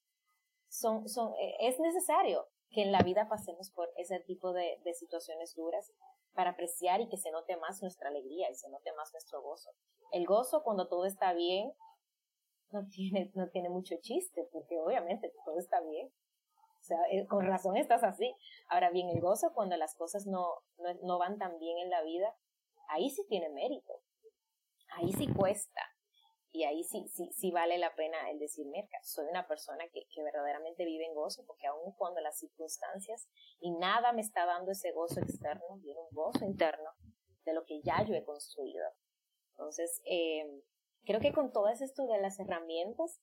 [0.69, 4.95] son, son, e, es necesario que en la vida pasemos por ese tipo de, de
[4.95, 5.93] situaciones duras
[6.35, 9.71] para apreciar y que se note más nuestra alegría y se note más nuestro gozo.
[10.11, 11.73] El gozo cuando todo está bien
[12.75, 16.09] no tiene, no tiene mucho chiste, porque obviamente todo está bien.
[16.09, 18.35] O sea, eh, con razón estás así.
[18.69, 20.47] Ahora bien, el gozo cuando las cosas no,
[20.79, 22.35] no, no van tan bien en la vida,
[22.89, 24.03] ahí sí tiene mérito.
[24.91, 25.81] Ahí sí cuesta.
[26.53, 30.07] Y ahí sí, sí, sí vale la pena el decir, mira, soy una persona que,
[30.15, 33.29] que verdaderamente vive en gozo, porque aun cuando las circunstancias
[33.61, 36.91] y nada me está dando ese gozo externo, viene un gozo interno
[37.45, 38.85] de lo que ya yo he construido.
[39.51, 40.63] Entonces, eh,
[41.05, 43.21] creo que con todas esto de las herramientas,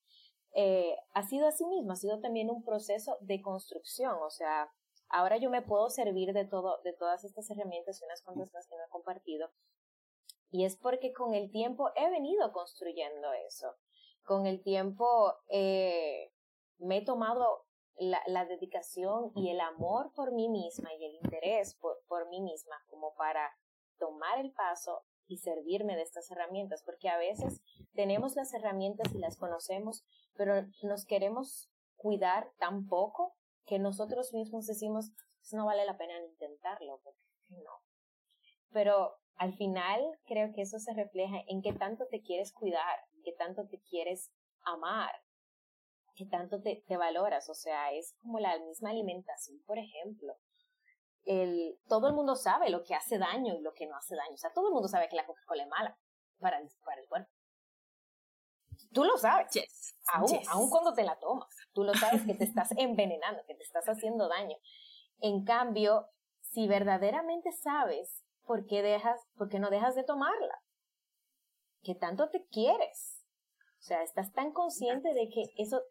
[0.54, 4.72] eh, ha sido así mismo, ha sido también un proceso de construcción, o sea,
[5.10, 8.67] ahora yo me puedo servir de todo, de todas estas herramientas y unas cuantas más
[8.67, 9.50] que no he compartido,
[10.52, 13.78] y es porque con el tiempo he venido construyendo eso.
[14.24, 16.34] Con el tiempo eh,
[16.78, 17.65] me he tomado
[17.96, 22.41] la, la, dedicación y el amor por mí misma y el interés por, por mí
[22.41, 23.50] misma como para
[23.98, 27.62] tomar el paso y servirme de estas herramientas, porque a veces
[27.94, 30.04] tenemos las herramientas y las conocemos,
[30.36, 36.13] pero nos queremos cuidar tan poco que nosotros mismos decimos, pues no vale la pena
[36.20, 37.72] intentarlo, porque no.
[38.72, 43.34] Pero al final creo que eso se refleja en qué tanto te quieres cuidar, qué
[43.34, 44.32] tanto te quieres
[44.63, 45.12] amar,
[46.15, 47.50] qué tanto te, te valoras.
[47.50, 50.36] O sea, es como la misma alimentación, por ejemplo
[51.25, 54.34] el, todo el mundo sabe lo que hace daño y lo que no hace daño.
[54.34, 55.97] O sea, todo el mundo sabe que la Coca-Cola es mala
[56.39, 57.29] para el, para el cuerpo.
[58.93, 59.51] Tú lo sabes.
[59.51, 59.95] Yes.
[60.51, 61.49] Aún, cuando te la tomas.
[61.73, 64.57] Tú lo sabes que te estás envenenando, que te estás haciendo daño.
[65.19, 66.07] En cambio,
[66.41, 70.62] si verdaderamente sabes por qué dejas, por qué no dejas de tomarla,
[71.84, 73.25] que tanto te quieres.
[73.79, 75.81] O sea, estás tan consciente de que eso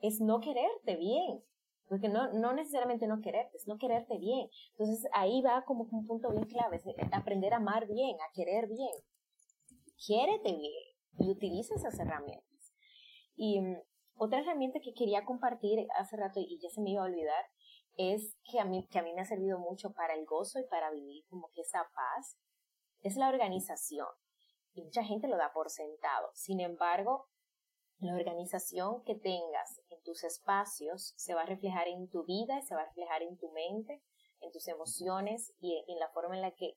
[0.00, 1.44] es no quererte bien.
[1.88, 4.48] Porque no, no necesariamente no quererte, es no quererte bien.
[4.72, 8.68] Entonces ahí va como un punto bien clave, es aprender a amar bien, a querer
[8.68, 8.92] bien.
[10.06, 12.74] Quiérete bien y utiliza esas herramientas.
[13.36, 13.76] Y mm,
[14.16, 17.44] otra herramienta que quería compartir hace rato y ya se me iba a olvidar
[17.96, 20.64] es que a mí, que a mí me ha servido mucho para el gozo y
[20.64, 22.38] para vivir como que esa paz,
[23.02, 24.06] es la organización.
[24.74, 26.30] Y mucha gente lo da por sentado.
[26.34, 27.28] Sin embargo,
[28.00, 32.74] la organización que tengas en tus espacios se va a reflejar en tu vida, se
[32.74, 34.02] va a reflejar en tu mente,
[34.40, 36.76] en tus emociones y en la forma en la que,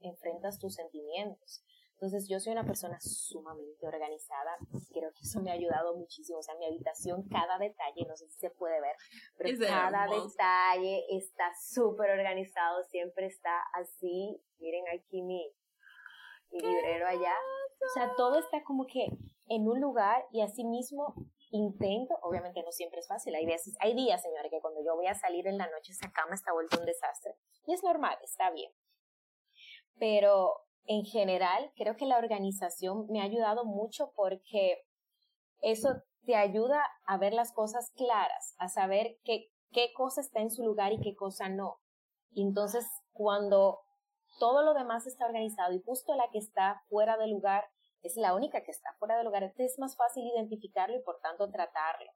[0.00, 1.64] enfrentas tus sentimientos.
[1.94, 4.58] Entonces yo soy una persona sumamente organizada,
[4.92, 8.28] creo que eso me ha ayudado muchísimo, o sea, mi habitación, cada detalle, no sé
[8.28, 8.94] si se puede ver,
[9.38, 15.50] pero cada detalle está súper organizado, siempre está así, miren aquí mi,
[16.50, 17.32] mi librero allá,
[17.80, 19.06] o sea, todo está como que
[19.48, 21.14] en un lugar y así mismo
[21.50, 25.06] intento, obviamente no siempre es fácil, hay veces, hay días, señores, que cuando yo voy
[25.06, 27.36] a salir en la noche esa cama está vuelta un desastre.
[27.66, 28.72] Y es normal, está bien.
[29.98, 34.82] Pero en general, creo que la organización me ha ayudado mucho porque
[35.60, 35.90] eso
[36.26, 40.64] te ayuda a ver las cosas claras, a saber qué, qué cosa está en su
[40.64, 41.78] lugar y qué cosa no.
[42.32, 43.80] Y entonces, cuando
[44.38, 47.64] todo lo demás está organizado y justo la que está fuera de lugar
[48.08, 51.20] es la única que está fuera de lugar, entonces es más fácil identificarlo y por
[51.20, 52.10] tanto tratarlo.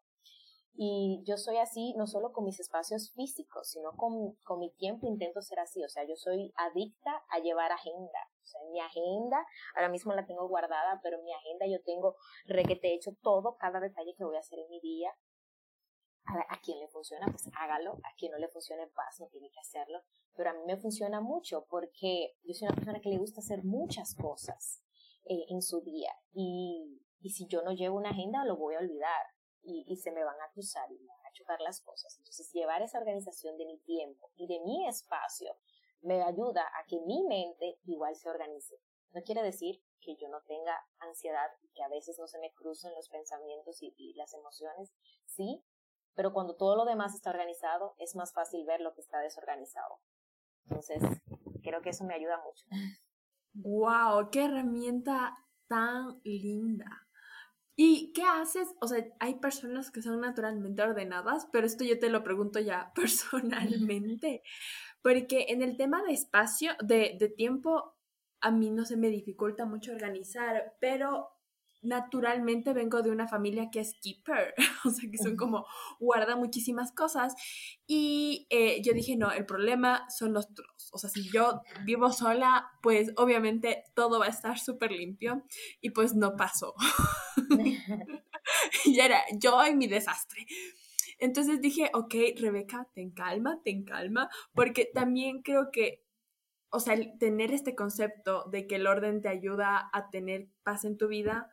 [0.80, 5.08] Y yo soy así no solo con mis espacios físicos, sino con, con mi tiempo
[5.08, 5.82] intento ser así.
[5.82, 8.20] O sea, yo soy adicta a llevar agenda.
[8.44, 12.14] O sea, mi agenda, ahora mismo la tengo guardada, pero en mi agenda yo tengo
[12.46, 15.12] requete hecho todo, cada detalle que voy a hacer en mi día.
[16.26, 17.94] A, a quien le funciona, pues hágalo.
[17.94, 20.02] A quien no le funcione, paz, no tiene que hacerlo.
[20.36, 23.64] Pero a mí me funciona mucho porque yo soy una persona que le gusta hacer
[23.64, 24.84] muchas cosas
[25.28, 26.12] eh, en su día.
[26.32, 29.26] Y, y si yo no llevo una agenda, lo voy a olvidar
[29.62, 32.16] y, se me van a cruzar y me van a chocar las cosas.
[32.18, 35.56] Entonces, llevar esa organización de mi tiempo y de mi espacio
[36.00, 38.76] me ayuda a que mi mente igual se organice.
[39.12, 42.52] No quiere decir que yo no tenga ansiedad y que a veces no se me
[42.52, 44.92] crucen los pensamientos y, y las emociones,
[45.26, 45.64] sí,
[46.14, 50.00] pero cuando todo lo demás está organizado es más fácil ver lo que está desorganizado.
[50.64, 51.02] Entonces,
[51.62, 52.64] creo que eso me ayuda mucho.
[53.60, 54.30] ¡Wow!
[54.30, 57.06] ¡Qué herramienta tan linda!
[57.76, 58.68] ¿Y qué haces?
[58.80, 62.92] O sea, hay personas que son naturalmente ordenadas, pero esto yo te lo pregunto ya
[62.94, 64.42] personalmente,
[65.02, 67.96] porque en el tema de espacio, de, de tiempo,
[68.40, 71.37] a mí no se me dificulta mucho organizar, pero
[71.82, 75.66] naturalmente vengo de una familia que es keeper, o sea, que son como
[75.98, 77.34] guarda muchísimas cosas.
[77.86, 80.90] Y eh, yo dije, no, el problema son los trozos.
[80.92, 85.44] O sea, si yo vivo sola, pues obviamente todo va a estar súper limpio
[85.80, 86.74] y pues no pasó.
[88.84, 90.46] y era yo en mi desastre.
[91.18, 96.04] Entonces dije, ok, Rebeca, ten calma, ten calma, porque también creo que
[96.70, 100.98] o sea, tener este concepto de que el orden te ayuda a tener paz en
[100.98, 101.50] tu vida,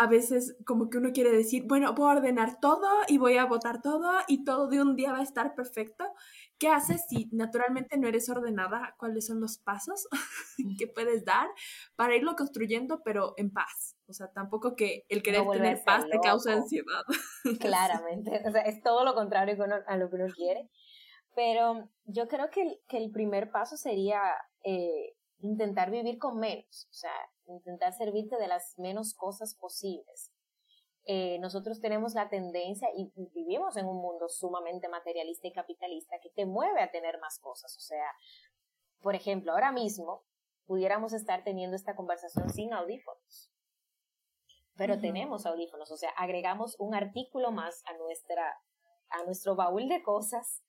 [0.00, 3.44] a veces como que uno quiere decir, bueno, voy a ordenar todo y voy a
[3.44, 6.10] votar todo y todo de un día va a estar perfecto.
[6.58, 8.94] ¿Qué haces si naturalmente no eres ordenada?
[8.96, 10.08] ¿Cuáles son los pasos
[10.78, 11.48] que puedes dar
[11.96, 13.98] para irlo construyendo, pero en paz?
[14.06, 17.02] O sea, tampoco que el querer tener paz te causa ansiedad.
[17.60, 19.54] Claramente, o sea, es todo lo contrario
[19.86, 20.70] a lo que uno quiere.
[21.34, 24.22] Pero yo creo que el, que el primer paso sería
[24.64, 26.88] eh, intentar vivir con menos.
[26.90, 27.12] O sea,
[27.50, 30.32] intentar servirte de las menos cosas posibles.
[31.04, 36.30] Eh, nosotros tenemos la tendencia y, vivimos en un mundo sumamente materialista y capitalista que
[36.30, 37.76] te mueve a tener más cosas.
[37.76, 38.06] O sea,
[39.00, 40.22] por ejemplo, ahora mismo
[40.66, 43.50] pudiéramos estar teniendo esta conversación sin audífonos,
[44.76, 48.56] pero tenemos audífonos, o sea, agregamos un artículo más a nuestra
[49.10, 50.62] a nuestro baúl de cosas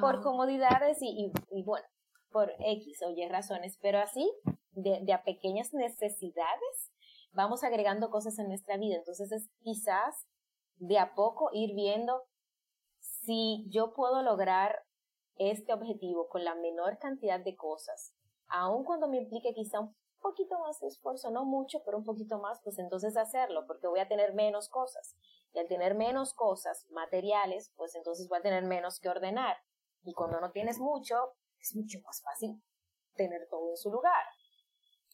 [0.00, 1.86] por comodidades y, y bueno,
[2.32, 4.30] por X o Y razones, pero así
[4.72, 6.92] de, a pequeñas necesidades,
[7.32, 8.96] vamos agregando cosas en nuestra vida.
[8.96, 10.26] Entonces es quizás
[10.76, 12.24] de a poco ir viendo
[12.98, 14.84] si yo puedo lograr
[15.36, 18.14] este objetivo con la menor cantidad de cosas,
[18.48, 22.38] aun cuando me implique quizá un poquito más de esfuerzo, no mucho, pero un poquito
[22.38, 25.16] más, pues entonces hacerlo, porque voy a tener menos cosas.
[25.52, 29.56] Y al tener menos cosas materiales, pues entonces voy a tener menos que ordenar.
[30.04, 31.16] Y cuando no tienes mucho,
[31.62, 32.60] es mucho más fácil
[33.14, 34.24] tener todo en su lugar.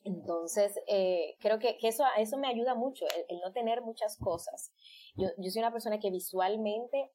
[0.04, 4.72] Entonces, eh, creo que, eso, eso me ayuda mucho, el, no tener muchas cosas.
[5.16, 7.11] Yo, yo soy una persona que visualmente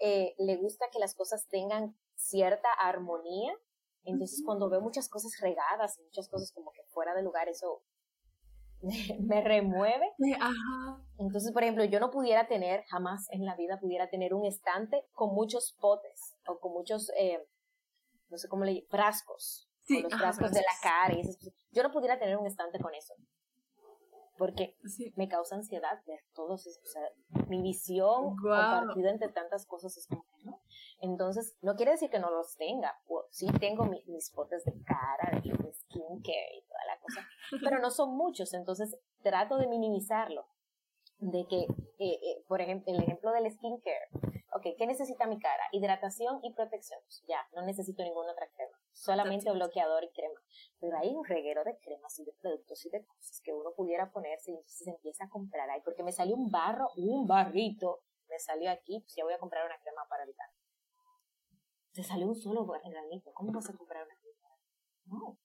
[0.00, 3.52] eh, le gusta que las cosas tengan cierta armonía.
[4.04, 7.82] Entonces, cuando veo muchas cosas regadas, muchas cosas como que fuera de lugar, eso
[9.20, 10.12] me remueve.
[11.18, 15.04] Entonces, por ejemplo, yo no pudiera tener, jamás en la vida pudiera tener un estante
[15.12, 17.44] con muchos potes o con muchos, eh,
[18.30, 21.22] no sé cómo le frascos los frascos de la cara y
[21.72, 23.14] Yo no pudiera tener un estante con eso.
[24.36, 24.76] Porque
[25.16, 26.80] me causa ansiedad ver todos esos.
[26.84, 27.02] O sea,
[27.48, 30.60] mi visión compartida entre tantas cosas es como que no.
[31.00, 32.94] Entonces, no quiere decir que no los tenga.
[33.30, 37.28] sí tengo mis potes de cara, de skincare y toda la cosa.
[37.64, 38.54] Pero no son muchos.
[38.54, 40.46] Entonces, trato de minimizarlo.
[41.18, 41.62] De que,
[41.98, 44.37] eh, eh, por ejemplo, el ejemplo del skincare.
[44.58, 45.62] Ok, ¿qué necesita mi cara?
[45.72, 47.00] Hidratación y protección.
[47.04, 50.40] Pues ya, no necesito ninguna otra crema solamente bloqueador y crema.
[50.80, 54.10] Pero hay un reguero de cremas y de productos y de cosas que uno pudiera
[54.10, 55.80] ponerse y entonces se empieza a comprar ahí.
[55.84, 59.64] Porque me salió un barro, un barrito, me salió aquí, pues ya voy a comprar
[59.64, 60.46] una crema para evitar.
[61.92, 64.48] Te salió un solo granito, ¿cómo vas a comprar una crema?
[65.06, 65.38] No.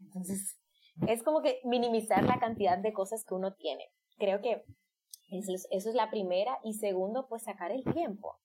[0.00, 0.58] Entonces,
[1.06, 3.92] es como que minimizar la cantidad de cosas que uno tiene.
[4.16, 4.64] Creo que
[5.30, 6.58] eso es, la primera.
[6.64, 8.38] Y segundo, pues sacar el tiempo.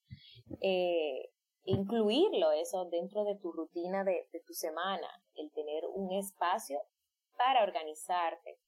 [0.61, 1.31] Eh,
[1.65, 6.81] incluirlo eso dentro de tu rutina de, tu semana, el tener un espacio
[7.38, 8.59] para organizarte.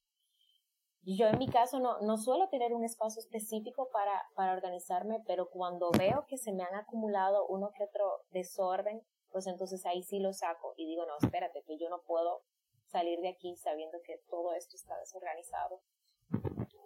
[1.03, 5.49] yo en mi caso no, no suelo tener un espacio específico para, para organizarme, pero
[5.49, 10.19] cuando veo que se me han acumulado uno que otro desorden, pues entonces ahí sí
[10.19, 12.41] lo saco y digo, no, espérate, que yo no puedo
[12.85, 15.81] salir de aquí sabiendo que todo esto está desorganizado.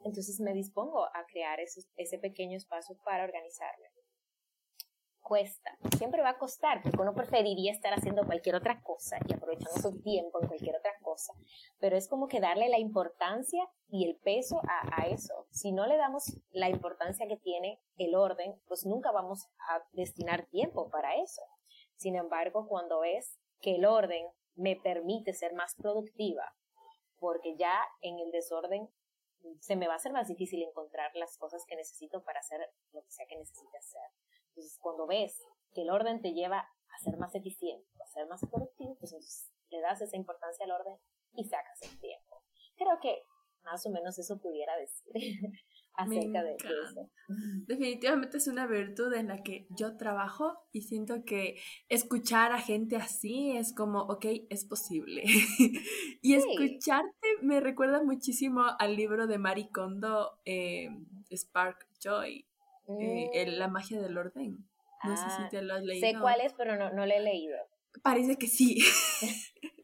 [0.03, 3.89] Entonces me dispongo a crear ese, pequeño espacio para organizarme
[5.29, 9.79] cuesta, siempre va a costar, porque uno preferiría estar haciendo cualquier otra cosa y aprovechando
[9.79, 11.33] su tiempo en cualquier otra cosa,
[11.77, 15.45] pero es como que darle la importancia y el peso a, a, eso.
[15.51, 20.47] Si no le damos la importancia que tiene el orden, pues nunca vamos a destinar
[20.47, 21.43] tiempo para eso.
[21.95, 24.25] Sin embargo, cuando es que el orden
[24.55, 26.55] me permite ser más productiva,
[27.19, 28.89] porque ya en el desorden
[29.59, 32.59] se me va a hacer más difícil encontrar las cosas que necesito para hacer
[32.93, 34.01] lo que sea que necesite hacer.
[34.49, 35.41] Entonces, cuando ves
[35.73, 39.51] que el orden te lleva a ser más eficiente, a ser más productivo, pues entonces
[39.69, 40.97] le das esa importancia al orden
[41.33, 42.43] y sacas el tiempo.
[42.75, 43.23] Creo que
[43.63, 45.13] más o menos eso pudiera decir
[45.99, 47.09] acerca de, eso.
[47.67, 52.95] Definitivamente es una virtud en la que yo trabajo y siento que escuchar a gente
[52.95, 55.23] así es como, ok, es posible.
[56.21, 60.89] y escucharte me recuerda muchísimo al libro de Marie Kondo, eh,
[61.31, 62.45] Spark Joy,
[63.01, 63.71] eh, la mm.
[63.71, 64.65] magia del orden.
[65.03, 66.07] No sé si ah, te lo has leído.
[66.07, 67.57] Sé cuál es, pero no, no lo he leído.
[68.03, 68.79] Parece que sí.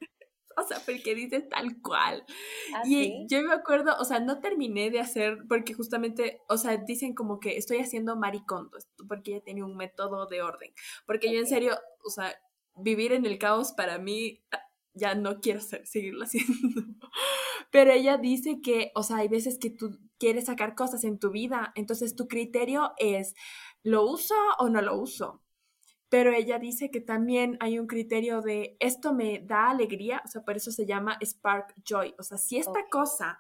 [0.57, 2.25] o sea, porque dice tal cual.
[2.73, 6.77] ¿Ah, y yo me acuerdo, o sea, no terminé de hacer, porque justamente, o sea,
[6.77, 8.77] dicen como que estoy haciendo maricondo,
[9.07, 10.73] porque ella tenía un método de orden.
[11.05, 12.33] Porque yo en serio, o sea,
[12.75, 14.59] vivir en el caos para mí ah,
[14.93, 16.53] ya no quiero seguirlo haciendo.
[17.71, 21.31] Pero ella dice que, o sea, hay veces que tú quieres sacar cosas en tu
[21.31, 23.35] vida, entonces tu criterio es,
[23.83, 25.44] ¿lo uso o no lo uso?
[26.09, 30.43] Pero ella dice que también hay un criterio de, esto me da alegría, o sea,
[30.43, 33.39] por eso se llama Spark Joy, o sea, si esta cosa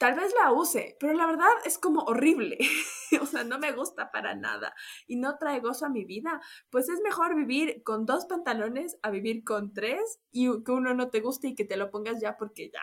[0.00, 2.56] tal vez la use, pero la verdad es como horrible,
[3.20, 4.74] o sea, no me gusta para nada
[5.06, 6.40] y no trae gozo a mi vida,
[6.70, 11.10] pues es mejor vivir con dos pantalones a vivir con tres y que uno no
[11.10, 12.82] te guste y que te lo pongas ya porque ya,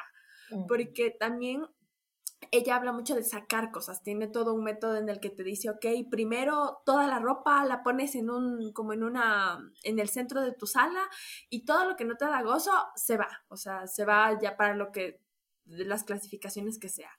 [0.68, 1.66] porque también
[2.52, 5.70] ella habla mucho de sacar cosas, tiene todo un método en el que te dice,
[5.70, 10.42] ok, primero toda la ropa la pones en un, como en una, en el centro
[10.42, 11.02] de tu sala
[11.50, 14.56] y todo lo que no te da gozo se va, o sea, se va ya
[14.56, 15.22] para lo que,
[15.66, 17.12] de las clasificaciones que sea.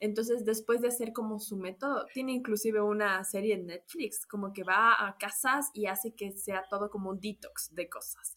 [0.00, 4.62] Entonces, después de hacer como su método, tiene inclusive una serie en Netflix, como que
[4.62, 8.36] va a casas y hace que sea todo como un detox de cosas.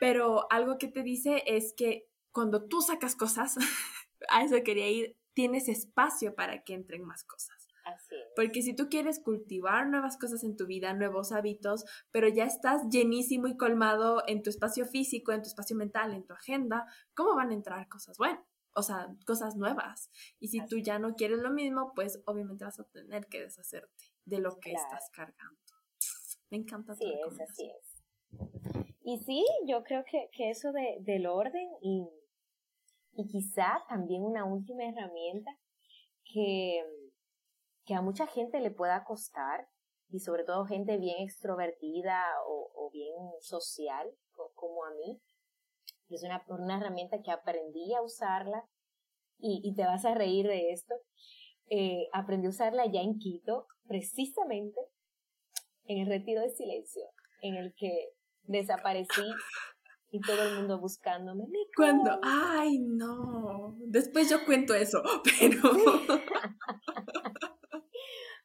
[0.00, 3.56] Pero algo que te dice es que cuando tú sacas cosas,
[4.30, 7.68] a eso quería ir, tienes espacio para que entren más cosas.
[7.84, 12.44] Así Porque si tú quieres cultivar nuevas cosas en tu vida, nuevos hábitos, pero ya
[12.44, 16.86] estás llenísimo y colmado en tu espacio físico, en tu espacio mental, en tu agenda,
[17.14, 18.42] ¿cómo van a entrar cosas buenas?
[18.74, 20.10] O sea, cosas nuevas.
[20.40, 24.04] Y si tú ya no quieres lo mismo, pues obviamente vas a tener que deshacerte
[24.24, 25.60] de lo que estás cargando.
[26.50, 26.94] Me encanta.
[26.94, 28.02] Sí, es, así es.
[29.04, 32.08] Y sí, yo creo que, que eso de, del orden y
[33.16, 35.50] y quizá también una última herramienta
[36.24, 36.82] que,
[37.84, 39.68] que a mucha gente le pueda costar,
[40.10, 44.08] y sobre todo gente bien extrovertida o, bien social,
[44.54, 45.20] como a mí.
[46.08, 48.64] Es una, una herramienta que aprendí a usarla
[49.38, 50.94] y, te vas a reír de esto.
[51.68, 54.80] Eh, aprendí a usarla ya en Quito, precisamente
[55.84, 57.02] en el retiro de silencio,
[57.42, 58.10] en el que
[58.44, 59.24] desaparecí
[60.16, 61.44] y todo el mundo buscándome.
[61.76, 63.76] Cuando, ay, no.
[63.78, 65.02] Después yo cuento eso,
[65.38, 65.60] pero.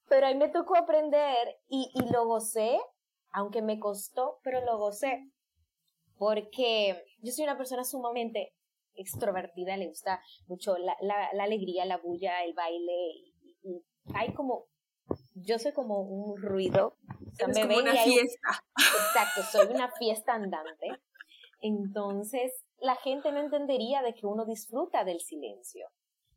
[0.10, 2.80] pero ahí me tocó aprender y, y lo gocé,
[3.32, 5.32] aunque me costó, pero lo gocé.
[6.18, 8.54] Porque yo soy una persona sumamente
[8.96, 12.94] extrovertida, le gusta mucho la, la, la alegría, la bulla, el baile.
[13.64, 14.68] Y, hay como,
[15.36, 16.98] yo soy como un ruido.
[17.42, 18.64] O como una fiesta.
[18.78, 20.88] exacto, soy una fiesta andante.
[21.62, 25.88] Entonces, la gente no entendería de que uno disfruta del silencio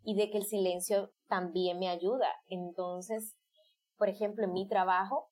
[0.04, 2.30] y de que el silencio también me ayuda.
[2.48, 3.34] Entonces,
[3.96, 5.30] por ejemplo, en mi trabajo,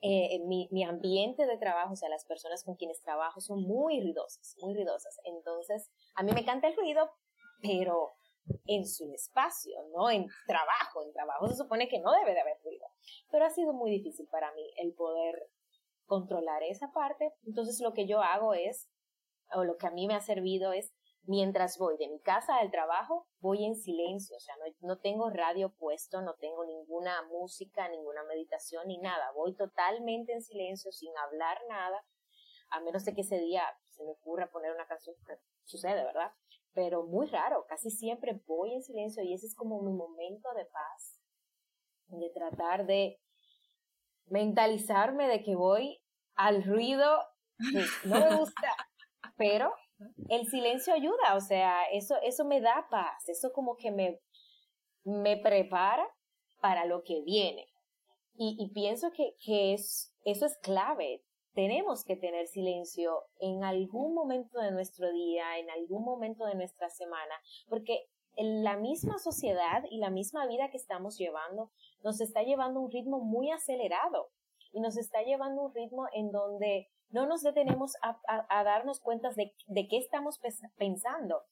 [0.00, 4.00] eh, mi, mi, ambiente de trabajo, o sea, las personas con quienes trabajo son muy
[4.02, 5.18] ruidosas, muy ruidosas.
[5.24, 7.10] Entonces, a mí me encanta el ruido,
[7.62, 8.12] pero
[8.66, 11.02] en su espacio, no en trabajo.
[11.02, 12.86] En trabajo se supone que no debe de haber ruido.
[13.30, 15.50] Pero ha sido muy difícil para mí el poder
[16.06, 17.32] controlar esa parte.
[17.46, 18.90] Entonces, lo que yo hago es
[19.52, 20.92] o lo que a mí me ha servido es,
[21.26, 25.30] mientras voy de mi casa al trabajo, voy en silencio, o sea, no, no tengo
[25.30, 31.16] radio puesto, no tengo ninguna música, ninguna meditación ni nada, voy totalmente en silencio, sin
[31.16, 32.04] hablar nada,
[32.70, 35.16] a menos de que ese día se me ocurra poner una canción,
[35.64, 36.32] sucede, ¿verdad?
[36.74, 40.64] pero muy raro, casi siempre voy en silencio y ese es como mi momento de
[40.66, 41.20] paz,
[42.08, 43.20] de tratar de
[44.26, 46.02] mentalizarme de que voy
[46.34, 47.22] al ruido
[48.04, 48.76] no me gusta,
[49.36, 49.72] pero
[50.28, 54.20] el silencio ayuda, o sea, eso, eso me da paz, eso como que me,
[55.04, 56.06] me prepara
[56.60, 57.66] para lo que viene.
[58.36, 61.22] Y, pienso que, que es, eso es clave.
[61.52, 66.90] Tenemos que tener silencio en algún momento de nuestro día, en algún momento de nuestra
[66.90, 67.34] semana,
[67.68, 71.70] porque la misma sociedad y la misma vida que estamos llevando
[72.02, 74.30] nos está llevando a un ritmo muy acelerado
[74.72, 79.30] y nos está llevando a un ritmo en donde no nos detenemos a, darnos cuenta
[79.36, 80.40] de, de qué estamos
[80.76, 81.42] pensando.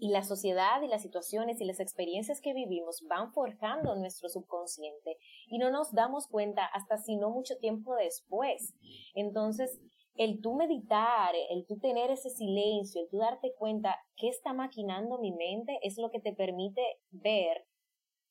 [0.00, 5.16] Y la sociedad y las situaciones y las experiencias que vivimos van forjando nuestro subconsciente
[5.48, 8.74] y no nos damos cuenta hasta si no mucho tiempo después.
[9.14, 9.80] Entonces,
[10.18, 15.18] el tú meditar, el tú tener ese silencio, el tú darte cuenta qué está maquinando
[15.18, 17.67] mi mente es lo que te permite ver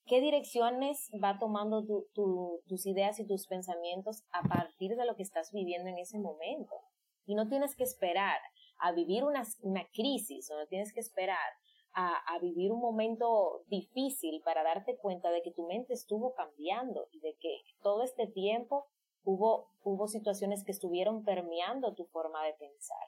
[0.08, 1.84] qué direcciones va tomando
[2.14, 6.74] tus ideas y tus pensamientos a partir de lo que estás viviendo en ese momento.
[7.26, 8.40] Y no tienes que esperar
[8.80, 9.44] a vivir una,
[9.94, 11.50] crisis o no tienes que esperar
[11.94, 17.20] a, vivir un momento difícil para darte cuenta de que tu mente estuvo cambiando y
[17.20, 18.86] de que todo este tiempo
[19.24, 23.08] hubo, hubo situaciones que estuvieron permeando tu forma de pensar.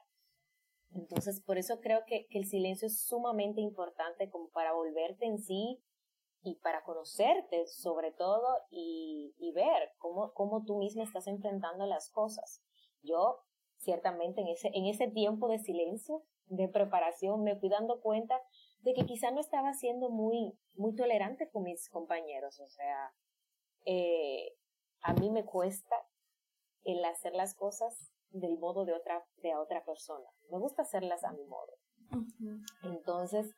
[0.92, 5.38] Entonces, por eso creo que, que el silencio es sumamente importante como para volverte en
[5.38, 5.80] sí
[6.42, 12.10] y para conocerte sobre todo y, y ver cómo, cómo tú misma estás enfrentando las
[12.10, 12.62] cosas.
[13.02, 13.40] Yo,
[13.78, 18.40] ciertamente, en ese, en ese tiempo de silencio, de preparación, me fui dando cuenta
[18.80, 22.58] de que quizá no estaba siendo muy, muy tolerante con mis compañeros.
[22.60, 23.12] O sea,
[23.84, 24.56] eh,
[25.02, 25.94] a mí me cuesta
[26.84, 30.28] el hacer las cosas del modo de otra, de otra persona.
[30.50, 31.74] Me gusta hacerlas a mi modo.
[32.82, 33.54] Entonces,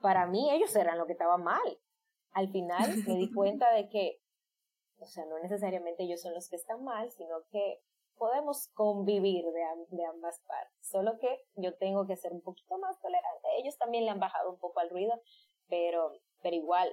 [0.00, 1.80] para mí ellos eran lo que estaba mal
[2.32, 4.20] al final me di cuenta de que,
[4.98, 7.80] o sea, no necesariamente ellos son los que están mal, sino que
[8.16, 10.88] podemos convivir de, de, ambas partes.
[10.88, 13.48] Solo que yo tengo que ser un poquito más tolerante.
[13.58, 15.14] Ellos también le han bajado un poco al ruido,
[15.68, 16.12] pero,
[16.42, 16.92] pero igual,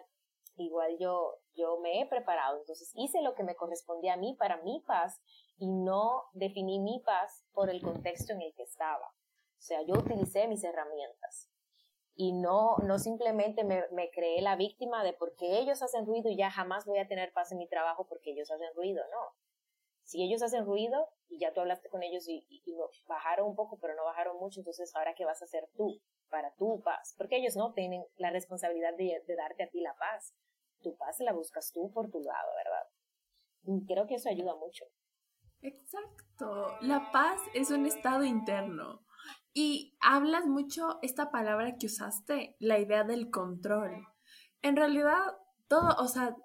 [0.57, 2.59] igual yo, yo me he preparado.
[2.59, 5.19] Entonces hice lo que me correspondía a mí para mi paz
[5.57, 9.07] y no definí mi paz por el contexto en el que estaba.
[9.07, 11.49] O sea, yo utilicé mis herramientas
[12.15, 16.37] y no, no simplemente me, me, creé la víctima de porque ellos hacen ruido y
[16.37, 19.35] ya jamás voy a tener paz en mi trabajo porque ellos hacen ruido, no.
[20.03, 22.75] Si ellos hacen ruido y ya tú hablaste con ellos y, y,
[23.07, 25.99] bajaron un poco, pero no bajaron mucho, entonces ahora qué vas a hacer tú
[26.29, 27.15] para tu paz?
[27.17, 30.33] Porque ellos no tienen la responsabilidad de, de darte a ti la paz.
[30.81, 32.87] Tu paz la buscas tú por tu lado, ¿verdad?
[33.63, 34.85] Y creo que eso ayuda mucho.
[35.61, 36.77] Exacto.
[36.81, 39.04] La paz es un estado interno.
[39.57, 44.05] Y hablas mucho esta palabra que usaste, la idea del control.
[44.61, 45.37] En realidad,
[45.69, 46.35] todo, o sea,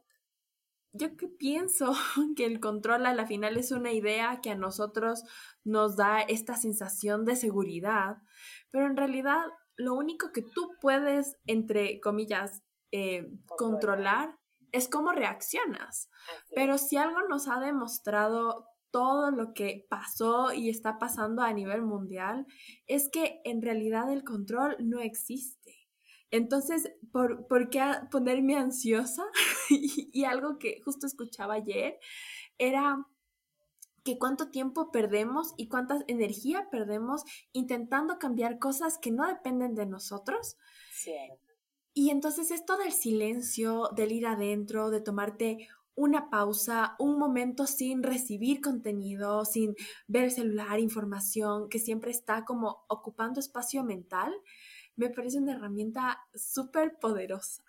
[0.93, 1.93] yo que pienso
[2.37, 5.25] que el control a la final es una idea que a nosotros
[5.65, 8.19] nos da esta sensación de seguridad,
[8.71, 9.45] pero en realidad
[9.75, 14.39] lo único que tú puedes, entre comillas, eh, controlar
[14.71, 16.09] es cómo reaccionas.
[16.55, 21.83] Pero si algo nos ha demostrado todo lo que pasó y está pasando a nivel
[21.83, 22.47] mundial
[22.87, 25.81] es que en realidad el control no existe.
[26.31, 29.25] Entonces, ¿por, ¿por qué ponerme ansiosa?
[29.71, 31.99] y, algo que justo escuchaba ayer
[32.59, 33.05] era
[34.05, 37.23] que cuánto tiempo perdemos y cuánta energía perdemos
[37.53, 40.57] intentando cambiar cosas que no dependen de nosotros.
[41.93, 45.69] Y entonces esto del silencio, del ir adentro, de tomarte
[46.01, 49.75] una pausa, un momento sin recibir contenido, sin
[50.09, 54.33] ver celular, información, que siempre está como ocupando espacio mental,
[54.97, 57.63] me parece una herramienta súper poderosa.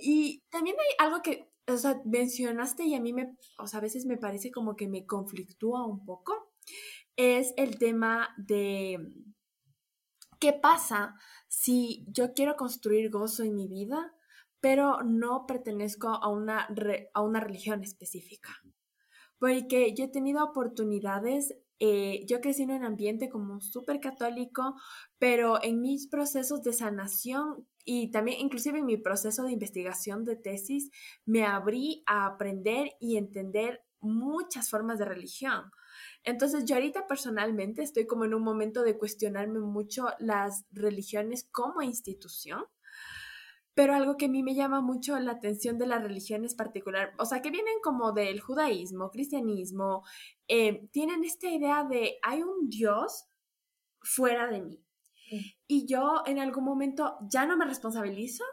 [0.00, 3.82] Y también hay algo que, o sea, mencionaste y a mí me, o sea, a
[3.82, 6.54] veces me parece como que me conflictúa un poco,
[7.16, 9.12] es el tema de
[10.38, 11.16] qué pasa
[11.48, 14.14] si yo quiero construir gozo en mi vida,
[14.60, 16.68] pero no pertenezco a una,
[17.14, 18.50] a una religión específica.
[19.38, 24.74] Porque yo he tenido oportunidades, eh, yo crecí en un ambiente como súper católico,
[25.18, 30.36] pero en mis procesos de sanación y también inclusive en mi proceso de investigación de
[30.36, 30.90] tesis,
[31.24, 35.70] me abrí a aprender y entender muchas formas de religión.
[36.22, 41.82] Entonces yo ahorita personalmente estoy como en un momento de cuestionarme mucho las religiones como
[41.82, 42.64] institución
[43.80, 47.24] pero algo que a mí me llama mucho la atención de las religiones particular, o
[47.24, 50.04] sea, que vienen como del judaísmo, cristianismo,
[50.48, 53.24] eh, tienen esta idea de hay un Dios
[54.02, 54.84] fuera de mí.
[55.66, 58.44] y yo en algún momento ya no me responsabilizo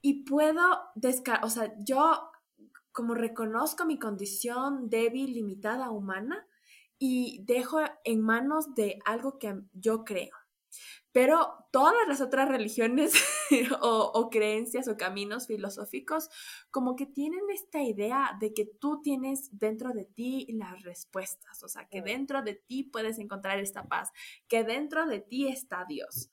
[0.00, 0.62] y puedo
[0.94, 2.30] descargar, o sea, yo
[2.92, 6.46] como reconozco mi condición débil, limitada, humana
[7.00, 10.36] y dejo en manos de algo que yo creo.
[11.12, 13.12] Pero todas las otras religiones
[13.80, 16.28] o, creencias o caminos filosóficos
[16.70, 21.68] como que tienen esta idea de que tú tienes dentro de ti las respuestas, o
[21.68, 24.10] sea, que dentro de ti puedes encontrar esta paz,
[24.48, 26.30] que dentro de ti está Dios.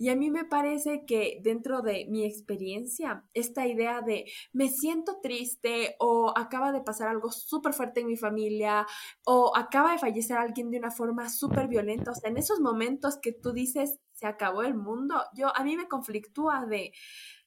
[0.00, 5.18] Y a mí me parece que dentro de mi experiencia, esta idea de me siento
[5.20, 8.86] triste o acaba de pasar algo súper fuerte en mi familia
[9.24, 13.18] o acaba de fallecer alguien de una forma súper violenta, o sea, en esos momentos
[13.20, 16.92] que tú dices, se acabó el mundo, yo a mí me conflictúa de,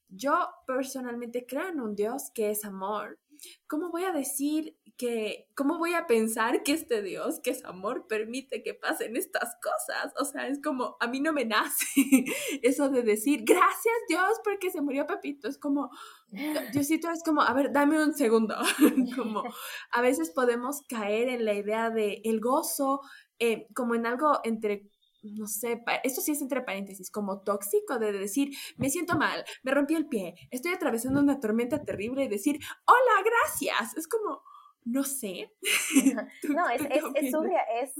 [0.07, 3.19] yo personalmente creo en un Dios que es amor.
[3.67, 8.07] ¿Cómo voy a decir que, cómo voy a pensar que este Dios, que es amor,
[8.07, 10.13] permite que pasen estas cosas?
[10.17, 11.86] O sea, es como, a mí no me nace
[12.61, 15.49] eso de decir, gracias Dios porque se murió Pepito.
[15.49, 15.89] Es como,
[16.74, 18.55] Diosito es como, a ver, dame un segundo.
[19.17, 19.43] como,
[19.91, 23.01] a veces podemos caer en la idea de el gozo,
[23.39, 24.91] eh, como en algo entre
[25.24, 29.72] no sé, esto sí es entre paréntesis, como tóxico de decir, me siento mal, me
[29.72, 33.97] rompí el pie, estoy atravesando una tormenta terrible y decir, hola, gracias.
[33.97, 34.41] Es como,
[34.84, 35.51] no sé.
[36.49, 37.93] no, es, es, es,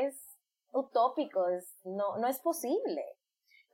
[0.00, 0.38] es,
[0.72, 3.04] utópico, es, no, no es posible.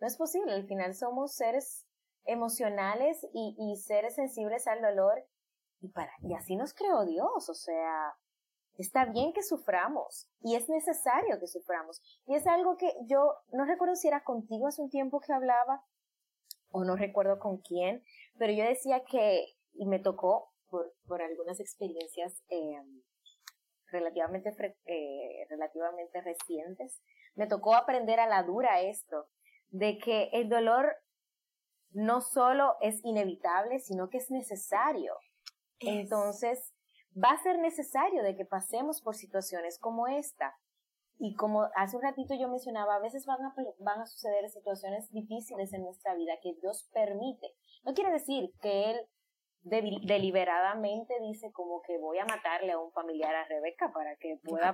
[0.00, 0.52] No es posible.
[0.52, 1.86] Al final somos seres
[2.24, 5.24] emocionales y, y seres sensibles al dolor
[5.80, 7.48] y, para, y así nos creó Dios.
[7.48, 8.16] O sea,
[8.78, 12.00] Está bien que suframos y es necesario que suframos.
[12.26, 15.84] Y es algo que yo no recuerdo si era contigo hace un tiempo que hablaba
[16.70, 18.04] o no recuerdo con quién,
[18.38, 22.80] pero yo decía que, y me tocó por, por algunas experiencias eh,
[23.90, 24.50] relativamente,
[24.86, 27.02] eh, relativamente recientes,
[27.34, 29.28] me tocó aprender a la dura esto,
[29.70, 30.94] de que el dolor
[31.90, 35.14] no solo es inevitable, sino que es necesario.
[35.80, 36.74] Entonces,
[37.22, 40.54] va a ser necesario de que pasemos por situaciones como esta.
[41.18, 45.10] Y como hace un ratito yo mencionaba, a veces van a, van a suceder situaciones
[45.10, 47.48] difíciles en nuestra vida que Dios permite.
[47.84, 49.00] No quiere decir que Él
[49.62, 54.72] deliberadamente dice como que voy a matarle a un familiar a Rebeca para que pueda...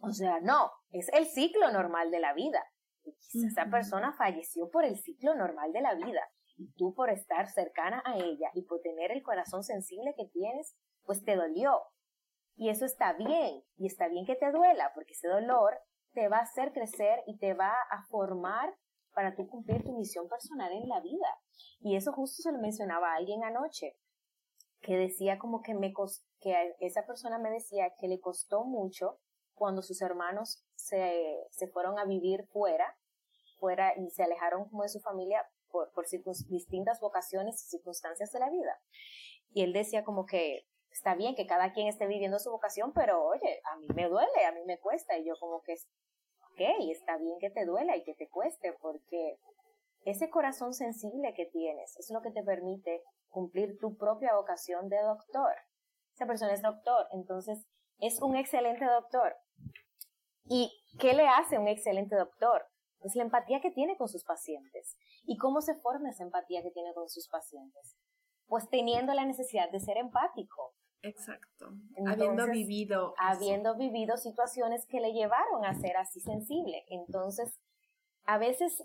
[0.00, 2.62] O sea, no, es el ciclo normal de la vida.
[3.32, 6.20] esa persona falleció por el ciclo normal de la vida.
[6.58, 10.76] Y tú por estar cercana a ella y por tener el corazón sensible que tienes,
[11.06, 11.80] pues te dolió.
[12.56, 15.78] Y eso está bien, y está bien que te duela, porque ese dolor
[16.12, 18.74] te va a hacer crecer y te va a formar
[19.14, 21.38] para tú cumplir tu misión personal en la vida.
[21.80, 23.96] Y eso justo se lo mencionaba a alguien anoche,
[24.80, 25.92] que decía como que me
[26.40, 29.18] que esa persona me decía que le costó mucho
[29.54, 32.96] cuando sus hermanos se, se fueron a vivir fuera,
[33.58, 36.06] fuera y se alejaron como de su familia por, por
[36.48, 38.80] distintas vocaciones y circunstancias de la vida.
[39.50, 40.66] Y él decía como que
[40.96, 44.46] está bien que cada quien esté viviendo su vocación, pero oye, a mí me duele,
[44.46, 48.02] a mí me cuesta, y yo como que, ok, está bien que te duela y
[48.02, 49.38] que te cueste, porque
[50.06, 54.98] ese corazón sensible que tienes es lo que te permite cumplir tu propia vocación de
[55.02, 55.54] doctor.
[56.14, 57.66] Esa persona es doctor, entonces
[57.98, 59.36] es un excelente doctor.
[60.44, 62.64] ¿Y qué le hace un excelente doctor?
[63.00, 64.96] Pues la empatía que tiene con sus pacientes.
[65.26, 67.98] ¿Y cómo se forma esa empatía que tiene con sus pacientes?
[68.46, 70.72] Pues teniendo la necesidad de ser empático,
[71.02, 71.70] Exacto.
[72.06, 73.14] habiendo vivido.
[73.18, 76.84] Habiendo vivido situaciones que le llevaron a ser así sensible.
[76.88, 77.60] Entonces,
[78.24, 78.84] a veces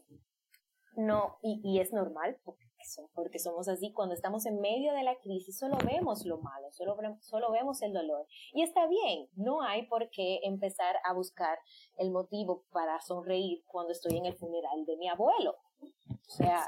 [0.95, 2.65] no, y, es normal porque,
[3.13, 6.97] porque somos así, cuando estamos en medio de la crisis solo vemos lo malo, solo,
[7.21, 8.27] solo vemos el dolor.
[8.53, 11.57] Y está bien, no hay por qué empezar a buscar
[11.97, 15.55] el motivo para sonreír cuando estoy en el funeral de mi abuelo.
[15.81, 16.65] O sea,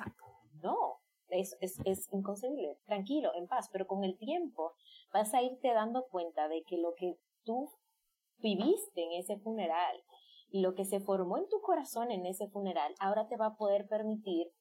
[0.61, 4.73] no, es, es, es inconcebible, tranquilo, en paz, pero con el tiempo
[5.13, 7.71] vas a irte dando cuenta de que lo que tú
[8.39, 10.03] viviste en ese funeral
[10.49, 13.55] y lo que se formó en tu corazón en ese funeral, ahora te va a
[13.55, 14.51] poder permitir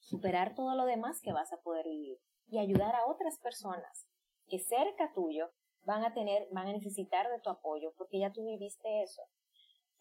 [0.00, 2.18] superar todo lo demás que vas a poder vivir
[2.48, 4.08] y ayudar a otras personas
[4.48, 5.50] que cerca tuyo
[5.82, 9.22] van a tener, van a necesitar de tu apoyo porque ya tú viviste eso.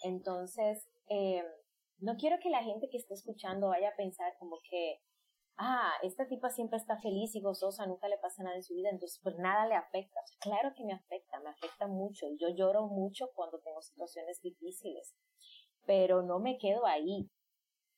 [0.01, 1.43] Entonces, eh,
[1.99, 4.99] no quiero que la gente que esté escuchando vaya a pensar como que
[5.57, 8.89] ah, esta tipa siempre está feliz y gozosa, nunca le pasa nada en su vida,
[8.89, 10.19] entonces pues nada le afecta.
[10.39, 12.27] claro que me afecta, me afecta mucho.
[12.39, 15.15] Yo lloro mucho cuando tengo situaciones difíciles,
[15.85, 17.29] pero no me quedo ahí.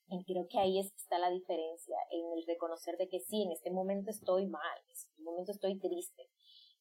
[0.08, 3.72] Y creo que ahí está la diferencia, en el reconocer de que sí, en este
[3.72, 6.28] momento estoy mal, en este momento estoy triste.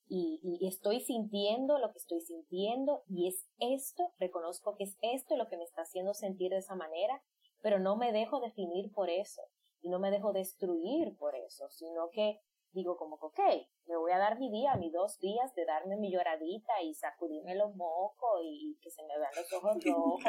[0.07, 5.35] Y, y estoy sintiendo lo que estoy sintiendo y es esto, reconozco que es esto
[5.35, 7.23] lo que me está haciendo sentir de esa manera,
[7.63, 9.41] pero no me dejo definir por eso
[9.85, 13.39] y no me dejo destruir por eso, sino que digo como que, ok,
[13.85, 17.53] me voy a dar mi día, mis dos días de darme mi lloradita y sacudirme
[17.53, 20.21] los mocos y, que se me vean los ojos rojos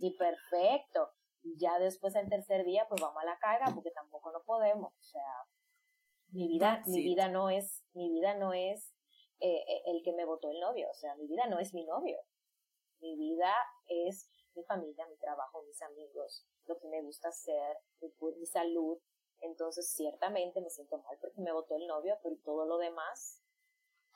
[0.00, 1.10] y perfecto.
[1.42, 4.92] Y ya después el tercer día, pues vamos a la carga porque tampoco no podemos.
[4.92, 5.46] O sea,
[6.32, 8.92] mi vida, mi vida no es, mi vida no es
[9.38, 10.90] eh, eh, el que me votó el novio.
[10.90, 12.18] O sea, mi vida no es mi novio.
[12.98, 13.54] Mi vida
[13.86, 18.98] es mi familia, mi trabajo, mis amigos, lo que me gusta hacer, mi, salud,
[19.44, 23.42] entonces, ciertamente me siento mal porque me votó el novio, pero todo lo demás,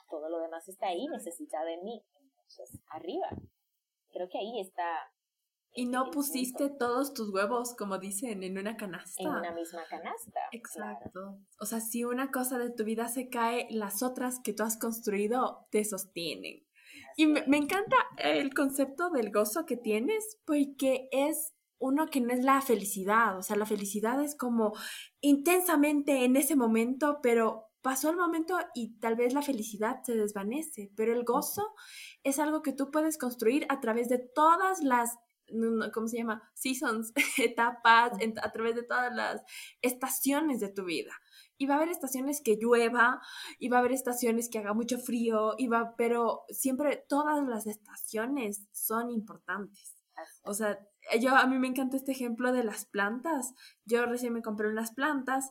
[0.08, 2.02] todo lo demás está ahí, necesita de mí.
[2.14, 3.28] Entonces, arriba.
[4.10, 5.12] Creo que ahí está.
[5.74, 9.22] Y no pusiste todos tus huevos, como dicen, en una canasta.
[9.22, 10.40] En una misma canasta.
[10.50, 11.38] Exacto.
[11.60, 14.78] O sea, si una cosa de tu vida se cae, las otras que tú has
[14.78, 16.66] construido te sostienen.
[17.18, 22.32] Y me, me, encanta el concepto del gozo que tienes, porque es uno que no
[22.32, 24.72] es la felicidad, o sea, la felicidad es como
[25.20, 30.92] intensamente en ese momento, pero pasó el momento y tal vez la felicidad se desvanece,
[30.94, 31.74] pero el gozo
[32.22, 35.18] es algo que tú puedes construir a través de todas las
[35.92, 36.42] ¿cómo se llama?
[36.54, 38.12] Seasons, etapas,
[38.42, 39.42] a través de todas las
[39.82, 41.12] estaciones de tu vida.
[41.58, 43.20] Y va a haber estaciones que llueva,
[43.58, 47.66] y va a haber estaciones que haga mucho frío, y va, pero siempre todas las
[47.66, 49.98] estaciones son importantes.
[50.42, 50.78] O sea,
[51.20, 53.54] yo a mí me encanta este ejemplo de las plantas.
[53.84, 55.50] Yo recién me compré unas plantas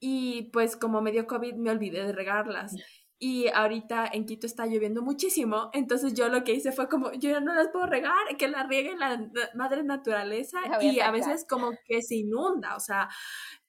[0.00, 2.74] y pues como me dio COVID me olvidé de regarlas.
[3.20, 7.30] Y ahorita en Quito está lloviendo muchísimo, entonces yo lo que hice fue como, yo
[7.30, 11.72] ya no las puedo regar, que las riegue la madre naturaleza y a veces como
[11.84, 13.08] que se inunda, o sea,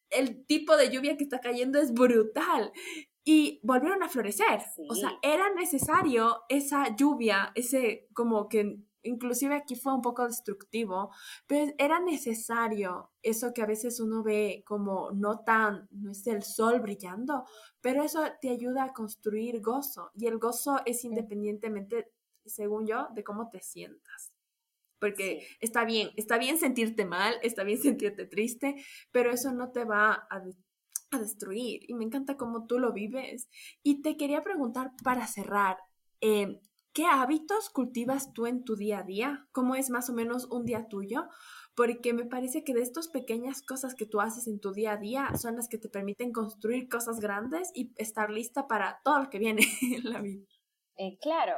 [0.10, 2.72] el tipo de lluvia que está cayendo es brutal
[3.24, 4.62] y volvieron a florecer.
[4.90, 11.12] O sea, era necesario esa lluvia, ese como que inclusive aquí fue un poco destructivo,
[11.48, 16.44] pero era necesario eso que a veces uno ve como no tan, no es el
[16.44, 17.46] sol brillando,
[17.82, 22.12] pero eso te ayuda a construir gozo y el gozo es independientemente,
[22.46, 24.29] según yo, de cómo te sientas.
[25.00, 28.76] Porque está bien, está bien sentirte mal, está bien sentirte triste,
[29.12, 30.44] pero eso no te va a,
[31.12, 31.82] a destruir.
[31.88, 33.50] Y me encanta cómo tú lo vives.
[33.84, 35.78] Y te quería preguntar para cerrar,
[36.22, 36.60] eh,
[36.94, 39.48] ¿Qué hábitos cultivas tú en tu día a día?
[39.52, 41.28] ¿Cómo es más o menos un día tuyo?
[41.76, 44.98] Porque me parece que de estas pequeñas cosas que tú haces en tu día a
[44.98, 49.30] día son las que te permiten construir cosas grandes y estar lista para todo lo
[49.30, 50.44] que viene en la vida.
[50.98, 51.54] Eh, claro.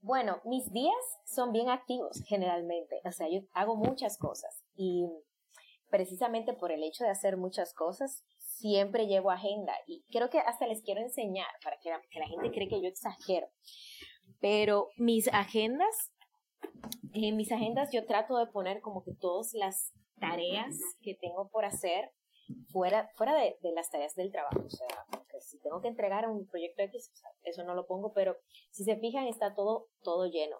[0.00, 0.94] Bueno, mis días
[1.24, 3.00] son bien activos generalmente.
[3.04, 5.06] O sea, yo hago muchas cosas y
[5.90, 10.66] precisamente por el hecho de hacer muchas cosas, siempre llevo agenda y creo que hasta
[10.66, 13.48] les quiero enseñar para que la gente cree que yo exagero.
[14.40, 16.12] Pero mis agendas,
[17.12, 21.64] en mis agendas yo trato de poner como que todas las tareas que tengo por
[21.64, 22.12] hacer
[22.70, 24.64] fuera, fuera de, las tareas del trabajo.
[24.64, 24.86] O sea,
[25.40, 27.12] si tengo que entregar un proyecto X,
[27.42, 28.36] eso no lo pongo, pero
[28.70, 30.56] si se fijan está todo, todo lleno.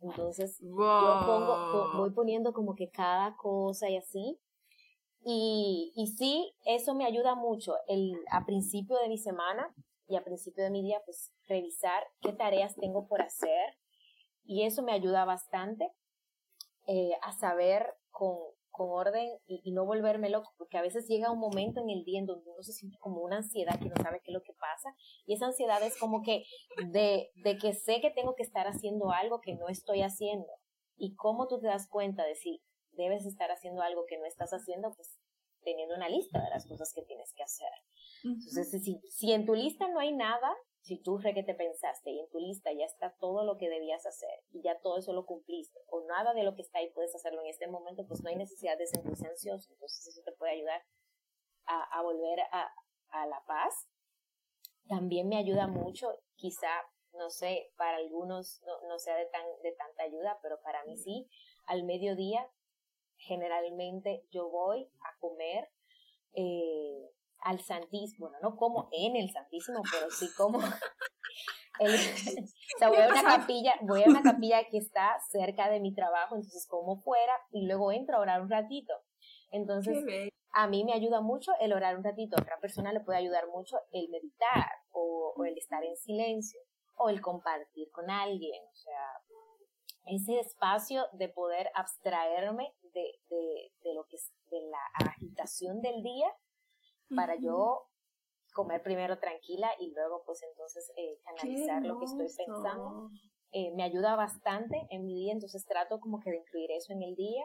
[0.00, 0.76] Entonces, yo
[1.26, 4.38] pongo, voy poniendo como que cada cosa y así.
[5.24, 7.74] Y, y sí, eso me ayuda mucho.
[7.88, 9.74] El, a principio de mi semana,
[10.08, 13.76] y a principio de mi día, pues revisar qué tareas tengo por hacer
[14.44, 15.90] y eso me ayuda bastante
[16.86, 18.38] eh, a saber con,
[18.76, 22.18] con orden y, no volverme loco, porque a veces llega un momento en el día
[22.18, 24.52] en donde uno se siente como una ansiedad que no sabe qué es lo que
[24.52, 26.44] pasa y esa ansiedad es como que
[26.90, 30.52] de, de que sé que tengo que estar haciendo algo que no estoy haciendo
[30.96, 32.62] y cómo tú te das cuenta de si
[32.92, 35.18] debes estar haciendo algo que no estás haciendo, pues
[35.62, 37.68] teniendo una lista de las cosas que tienes que hacer.
[38.24, 40.54] Entonces, si, si en tu lista no hay nada,
[40.86, 43.68] si tú re que te pensaste y en tu lista ya está todo lo que
[43.68, 46.90] debías hacer y ya todo eso lo cumpliste o nada de lo que está ahí
[46.90, 49.72] puedes hacerlo en este momento, pues no hay necesidad de sentirse ansioso.
[49.72, 50.80] Entonces eso te puede ayudar
[51.64, 52.72] a, a volver a,
[53.08, 53.88] a, la paz.
[54.88, 56.70] También me ayuda mucho, quizá,
[57.14, 60.96] no sé, para algunos no, no sea de, tan, de tanta ayuda, pero para mí
[60.96, 61.28] sí,
[61.66, 62.48] al mediodía
[63.16, 65.68] generalmente yo voy a comer
[66.34, 67.10] eh,
[67.46, 70.58] al Santísimo, bueno, no como en el Santísimo, pero sí como
[71.78, 75.78] el, o sea, voy a una capilla, voy a una capilla que está cerca de
[75.78, 78.92] mi trabajo, entonces como fuera y luego entro a orar un ratito.
[79.52, 80.04] Entonces,
[80.52, 83.46] a mí me ayuda mucho el orar un ratito, a otra persona le puede ayudar
[83.46, 86.60] mucho el meditar o, o el estar en silencio
[86.96, 89.20] o el compartir con alguien, o sea,
[90.06, 96.02] ese espacio de poder abstraerme de, de, de lo que es de la agitación del
[96.02, 96.32] día
[97.14, 97.88] para yo
[98.52, 103.10] comer primero tranquila y luego pues entonces eh, analizar lo que estoy pensando.
[103.52, 107.02] Eh, me ayuda bastante en mi día, entonces trato como que de incluir eso en
[107.02, 107.44] el día.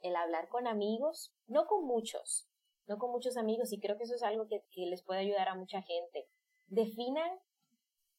[0.00, 2.48] el hablar con amigos, no con muchos,
[2.88, 5.48] no con muchos amigos, y creo que eso es algo que, que les puede ayudar
[5.48, 6.26] a mucha gente.
[6.66, 7.38] Definan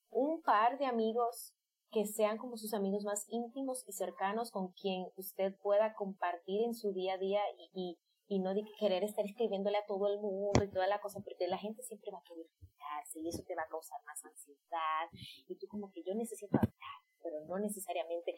[0.10, 1.54] un par de amigos
[1.92, 6.74] que sean como sus amigos más íntimos y cercanos con quien usted pueda compartir en
[6.74, 8.00] su día a día y, y,
[8.40, 11.58] no de querer estar escribiéndole a todo el mundo y toda la cosa, porque la
[11.58, 15.10] gente siempre va a querer juntarse y eso te va a causar más ansiedad
[15.48, 18.36] y tú como que yo necesito hablar, pero no necesariamente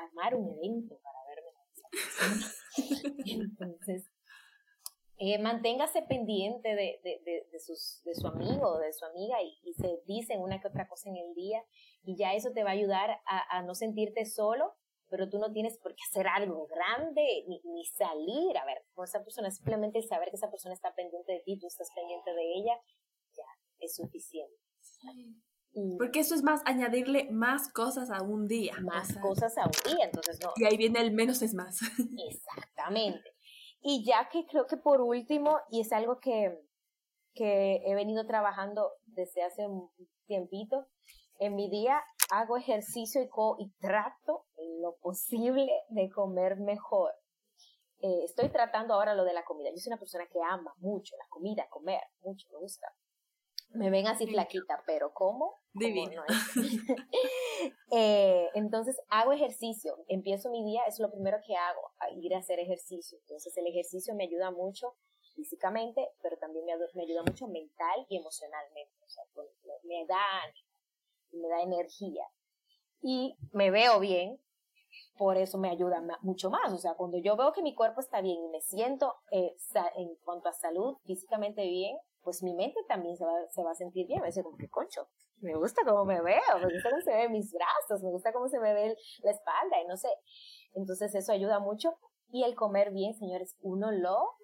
[0.00, 3.16] armar un evento para verme con esa persona.
[3.26, 4.10] Entonces,
[5.24, 9.72] eh, manténgase pendiente de, de, de, sus, de su amigo o de su amiga y,
[9.74, 11.62] se dicen una que otra cosa en el día
[12.02, 14.74] y ya eso te va a ayudar a, a no sentirte solo,
[15.12, 19.04] pero tú no tienes por qué hacer algo grande ni, ni, salir a ver con
[19.04, 22.54] esa persona, simplemente saber que esa persona está pendiente de ti, tú estás pendiente de
[22.54, 22.80] ella,
[23.36, 23.44] ya
[23.78, 24.56] es suficiente.
[25.98, 28.74] Porque eso es más añadirle más cosas a un día.
[28.80, 30.52] Más cosas a un día, entonces no.
[30.56, 31.80] Y ahí viene el menos es más.
[32.30, 33.34] Exactamente.
[33.82, 36.58] Y ya que creo que por último, y es algo que,
[37.34, 39.90] que he venido trabajando desde hace un
[40.24, 40.86] tiempito,
[41.38, 42.00] en mi día
[42.30, 44.46] hago ejercicio y, y trato
[44.82, 47.12] lo posible de comer mejor.
[48.00, 49.70] Eh, estoy tratando ahora lo de la comida.
[49.70, 52.92] Yo soy una persona que ama mucho la comida, comer, mucho, me gusta.
[53.70, 55.62] Me ven así flaquita, pero ¿cómo?
[55.72, 56.22] Divino.
[57.92, 61.80] eh, entonces hago ejercicio, empiezo mi día, es lo primero que hago,
[62.20, 63.18] ir a hacer ejercicio.
[63.20, 64.94] Entonces el ejercicio me ayuda mucho
[65.34, 68.92] físicamente, pero también me, me ayuda mucho mental y emocionalmente.
[69.06, 69.24] O sea,
[69.84, 70.20] me da
[71.32, 72.24] me da energía.
[73.02, 74.38] Y me veo bien,
[75.16, 76.72] por eso me ayuda mucho más.
[76.72, 79.54] O sea, cuando yo veo que mi cuerpo está bien y me siento eh,
[79.96, 83.74] en cuanto a salud físicamente bien, pues mi mente también se va, se va a
[83.74, 84.20] sentir bien.
[84.20, 85.08] Me dice, como que concho,
[85.40, 88.48] me gusta cómo me veo, me gusta cómo se ven mis brazos, me gusta cómo
[88.48, 90.08] se me ve la espalda y no sé.
[90.74, 91.94] Entonces eso ayuda mucho.
[92.28, 94.36] Y el comer bien, señores, uno lo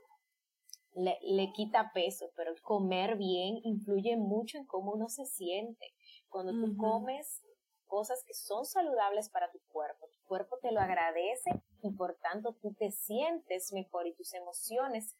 [0.95, 5.87] le, le quita peso, pero el comer bien influye mucho en cómo uno se siente.
[6.29, 7.43] Cuando tú comes
[7.89, 11.51] cosas que son saludables para tu cuerpo, tu cuerpo te lo agradece
[11.83, 15.17] y por tanto tú te sientes mejor y tus emociones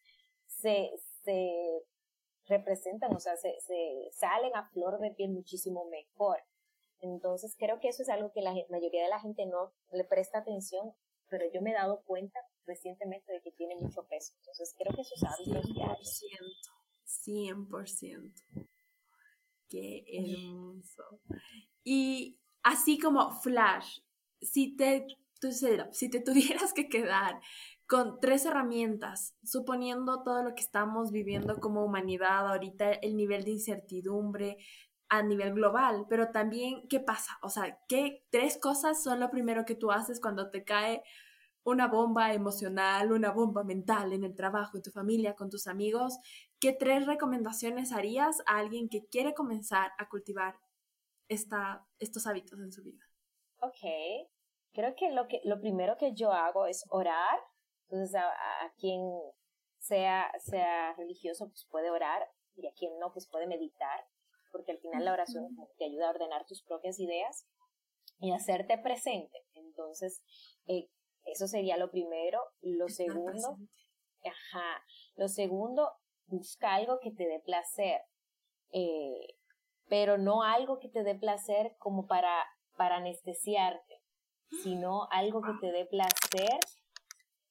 [0.47, 0.91] se,
[1.23, 1.83] se
[2.45, 6.39] representan, o sea, se, se salen a flor de piel muchísimo mejor.
[7.01, 10.39] Entonces creo que eso es algo que la mayoría de la gente no le presta
[10.39, 10.93] atención,
[11.29, 14.33] pero yo me he dado cuenta recientemente de que tiene mucho peso.
[14.39, 16.23] Entonces creo que esos hábitos 100%, diarios.
[17.05, 18.69] 100%.
[19.69, 21.03] Qué hermoso.
[21.83, 23.99] Y así como Flash,
[24.41, 25.05] si te,
[25.91, 27.39] si te tuvieras que quedar
[27.87, 33.51] con tres herramientas, suponiendo todo lo que estamos viviendo como humanidad ahorita, el nivel de
[33.51, 34.57] incertidumbre
[35.09, 39.65] a nivel global, pero también qué pasa, o sea, qué tres cosas son lo primero
[39.65, 41.01] que tú haces cuando te cae
[41.63, 46.17] una bomba emocional, una bomba mental en el trabajo, en tu familia, con tus amigos.
[46.59, 50.59] ¿Qué tres recomendaciones harías a alguien que quiere comenzar a cultivar
[51.29, 53.05] esta, estos hábitos en su vida?
[53.61, 54.29] Ok,
[54.73, 57.39] creo que lo, que lo primero que yo hago es orar
[57.89, 59.01] entonces, a, quien
[59.79, 64.05] sea, sea religioso, pues puede orar, y a quien no, pues puede meditar,
[64.51, 67.47] porque al final la oración te ayuda a ordenar tus propias ideas
[68.19, 69.43] y hacerte presente.
[69.55, 70.21] Entonces,
[70.67, 70.89] eh,
[71.25, 72.39] eso sería lo primero.
[72.61, 73.57] Lo segundo,
[74.23, 74.83] ajá,
[75.15, 75.91] lo segundo,
[76.27, 78.01] busca algo que te dé placer,
[78.71, 79.35] eh,
[79.89, 82.45] pero no algo que te dé placer como para,
[82.77, 84.01] para anestesiarte,
[84.63, 86.59] sino algo que te dé placer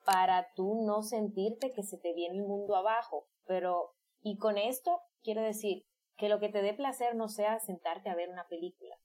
[0.04, 3.26] para tú no sentirte que se te viene el mundo abajo.
[3.44, 5.84] Pero, y con esto quiero decir
[6.16, 8.96] que lo que te dé placer no sea sentarte a ver una película.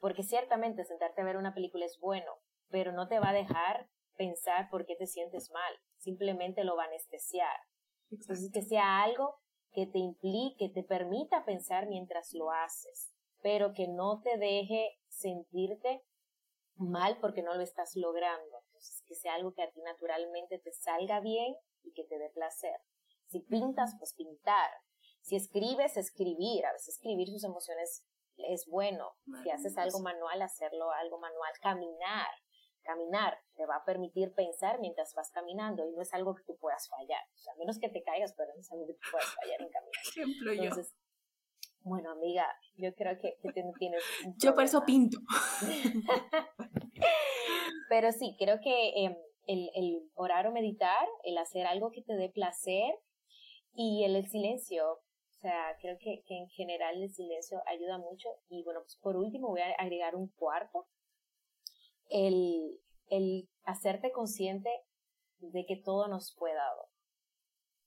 [0.00, 2.32] Porque ciertamente sentarte a ver una película es bueno,
[2.68, 5.74] pero no te va a dejar pensar por qué te sientes mal.
[5.96, 7.56] Simplemente lo va a anestesiar.
[8.10, 9.40] Entonces, que sea algo
[9.78, 13.12] que te implique, te permita pensar mientras lo haces,
[13.42, 16.02] pero que no te deje sentirte
[16.74, 18.58] mal porque no lo estás logrando
[19.06, 22.80] que sea algo que a ti naturalmente te salga bien y que te dé placer.
[23.28, 24.70] Si pintas, pues pintar.
[25.22, 26.64] Si escribes, escribir.
[26.66, 28.04] A veces escribir sus emociones
[28.36, 29.12] es bueno.
[29.42, 31.52] Si haces algo manual, hacerlo algo manual.
[31.60, 32.28] Caminar.
[32.88, 36.56] Caminar te va a permitir pensar mientras vas caminando y no es algo que tú
[36.56, 37.22] puedas fallar.
[37.34, 39.60] O sea, a menos que te caigas, pero no es algo que tú puedas fallar
[39.60, 40.02] en caminar.
[40.08, 40.96] Ejemplo Entonces,
[41.80, 44.02] Bueno, amiga, yo creo que, que tienes...
[44.38, 45.18] Yo por eso pinto.
[47.90, 49.16] Pero sí, creo que em,
[49.46, 52.94] el, el, orar o meditar, el hacer algo que te dé placer
[53.74, 58.28] y el, silencio, o sea, creo que, que, en general el silencio ayuda mucho.
[58.48, 60.86] Y bueno, pues por último voy a agregar un cuarto.
[62.08, 64.70] El, el hacerte consciente
[65.38, 66.88] de que todo nos fue dado.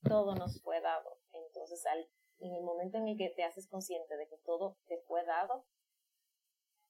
[0.03, 1.17] Todo nos fue dado.
[1.33, 2.07] Entonces, al,
[2.39, 5.65] en el momento en el que te haces consciente de que todo te fue dado,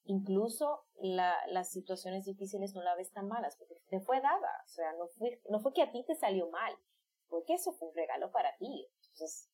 [0.03, 4.63] incluso la, las situaciones difíciles no la ves tan malas, porque te fue dada.
[4.65, 6.75] O sea, no fue, no fue que a ti te salió mal,
[7.27, 8.87] porque eso fue un regalo para ti.
[9.13, 9.49] Entonces,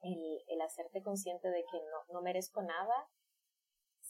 [0.00, 3.08] el, el hacerte consciente de que no, no merezco nada,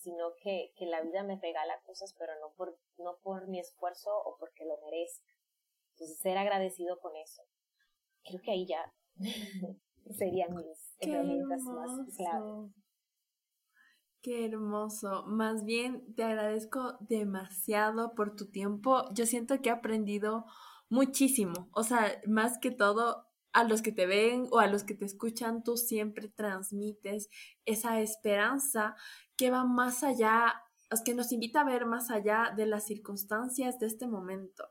[0.04, 4.10] sino que, que la vida me regala cosas, pero no por, no por mi esfuerzo
[4.10, 5.32] o porque lo merezca.
[5.92, 7.42] Entonces, ser agradecido con eso.
[8.24, 8.92] Creo que ahí ya
[10.18, 12.70] serían mis herramientas más clave.
[14.20, 15.24] Qué hermoso.
[15.26, 19.04] Más bien, te agradezco demasiado por tu tiempo.
[19.14, 20.44] Yo siento que he aprendido
[20.88, 21.68] muchísimo.
[21.72, 25.04] O sea, más que todo, a los que te ven o a los que te
[25.04, 27.30] escuchan, tú siempre transmites
[27.64, 28.96] esa esperanza
[29.36, 30.60] que va más allá,
[31.04, 34.68] que nos invita a ver más allá de las circunstancias de este momento.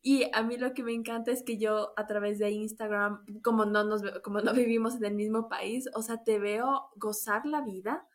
[0.00, 3.64] Y a mí lo que me encanta es que yo a través de Instagram, como
[3.64, 7.62] no, nos, como no vivimos en el mismo país, o sea, te veo gozar la
[7.62, 8.06] vida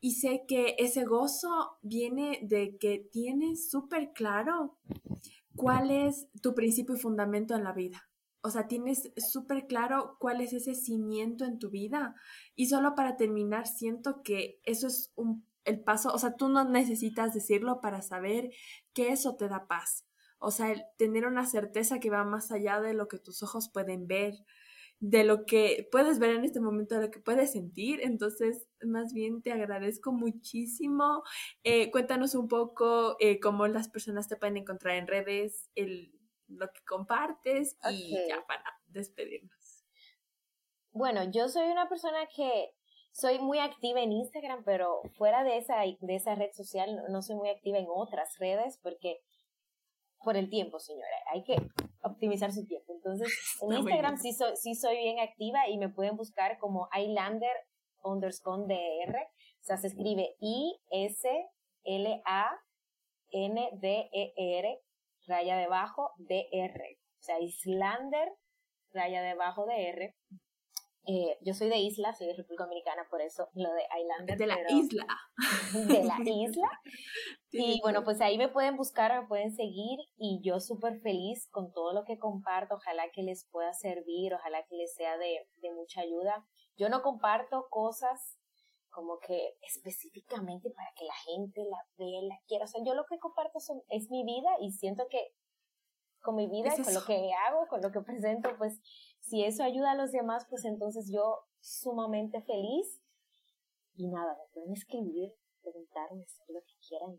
[0.00, 4.78] y sé que ese gozo viene de que tienes súper claro
[5.56, 8.08] cuál es tu principio y fundamento en la vida.
[8.46, 12.14] O sea, tienes súper claro cuál es ese cimiento en tu vida.
[12.54, 16.64] Y solo para terminar, siento que eso es un, el paso, o sea, tú no
[16.64, 18.50] necesitas decirlo para saber
[18.92, 20.06] que eso te da paz.
[20.38, 24.06] O sea, tener una certeza que va más allá de lo que tus ojos pueden
[24.06, 24.34] ver,
[25.00, 28.00] de lo que puedes ver en este momento, de lo que puedes sentir.
[28.02, 31.24] Entonces, más bien te agradezco muchísimo.
[31.64, 36.15] Eh, cuéntanos un poco eh, cómo las personas te pueden encontrar en redes, el,
[36.48, 39.84] lo que compartes y ya para despedirnos.
[40.92, 42.72] Bueno, yo soy una persona que
[43.12, 47.36] soy muy activa en Instagram, pero fuera de esa, de esa red social no soy
[47.36, 49.20] muy activa en otras redes porque
[50.26, 51.06] por el tiempo, señora.
[51.32, 51.56] Hay que
[52.02, 52.92] optimizar su tiempo.
[52.92, 53.28] Entonces,
[53.62, 57.56] en Instagram sí soy, sí soy bien activa y me pueden buscar como Islander
[58.02, 59.16] underscore DR.
[59.16, 61.46] O sea, se escribe I-S-L-A-N-D-E-R
[65.26, 66.98] raya debajo DR.
[67.18, 68.32] O sea, Islander
[68.92, 70.16] raya debajo de R.
[71.08, 74.38] Eh, yo soy de isla, soy de República Dominicana, por eso lo de Islander.
[74.38, 75.06] De la isla.
[75.86, 76.68] De la isla.
[77.52, 81.72] y bueno, pues ahí me pueden buscar, me pueden seguir y yo súper feliz con
[81.72, 82.74] todo lo que comparto.
[82.74, 86.44] Ojalá que les pueda servir, ojalá que les sea de, de mucha ayuda.
[86.76, 88.40] Yo no comparto cosas
[88.96, 92.64] como que específicamente para que la gente la vea, la quiera.
[92.64, 95.34] O sea, yo lo que comparto son, es mi vida y siento que
[96.22, 98.80] con mi vida, con lo que hago, con lo que presento, pues
[99.20, 103.02] si eso ayuda a los demás, pues entonces yo sumamente feliz.
[103.96, 105.34] Y nada, me pueden escribir,
[105.66, 107.18] preguntarme, hacer lo que quieran.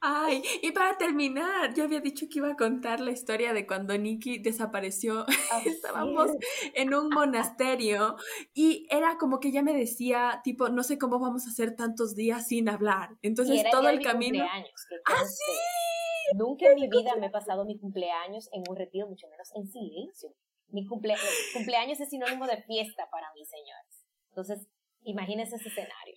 [0.00, 3.96] Ay, y para terminar, yo había dicho que iba a contar la historia de cuando
[3.96, 5.24] Nikki desapareció.
[5.66, 6.30] Estábamos
[6.74, 8.16] en un monasterio
[8.52, 12.14] y era como que ella me decía, tipo, no sé cómo vamos a hacer tantos
[12.14, 13.16] días sin hablar.
[13.22, 14.44] Entonces todo el, camino.
[14.44, 16.36] ¡Ah, sí!
[16.36, 19.66] Nunca en mi vida me he pasado mi cumpleaños en un retiro, mucho menos en
[19.68, 20.34] silencio.
[20.68, 24.04] Mi cumpleaños es sinónimo de fiesta para mí, señores.
[24.30, 24.68] Entonces,
[25.04, 26.16] imagínense ese escenario.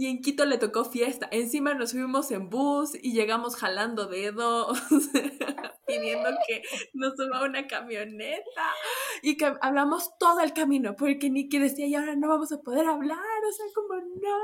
[0.00, 1.28] Y en Quito le tocó fiesta.
[1.30, 4.80] Encima nos fuimos en bus y llegamos jalando dedos,
[5.86, 6.62] pidiendo que
[6.94, 8.72] nos suba una camioneta.
[9.20, 12.88] Y que hablamos todo el camino, porque Nicky decía, y ahora no vamos a poder
[12.88, 13.18] hablar.
[13.46, 14.38] O sea, como no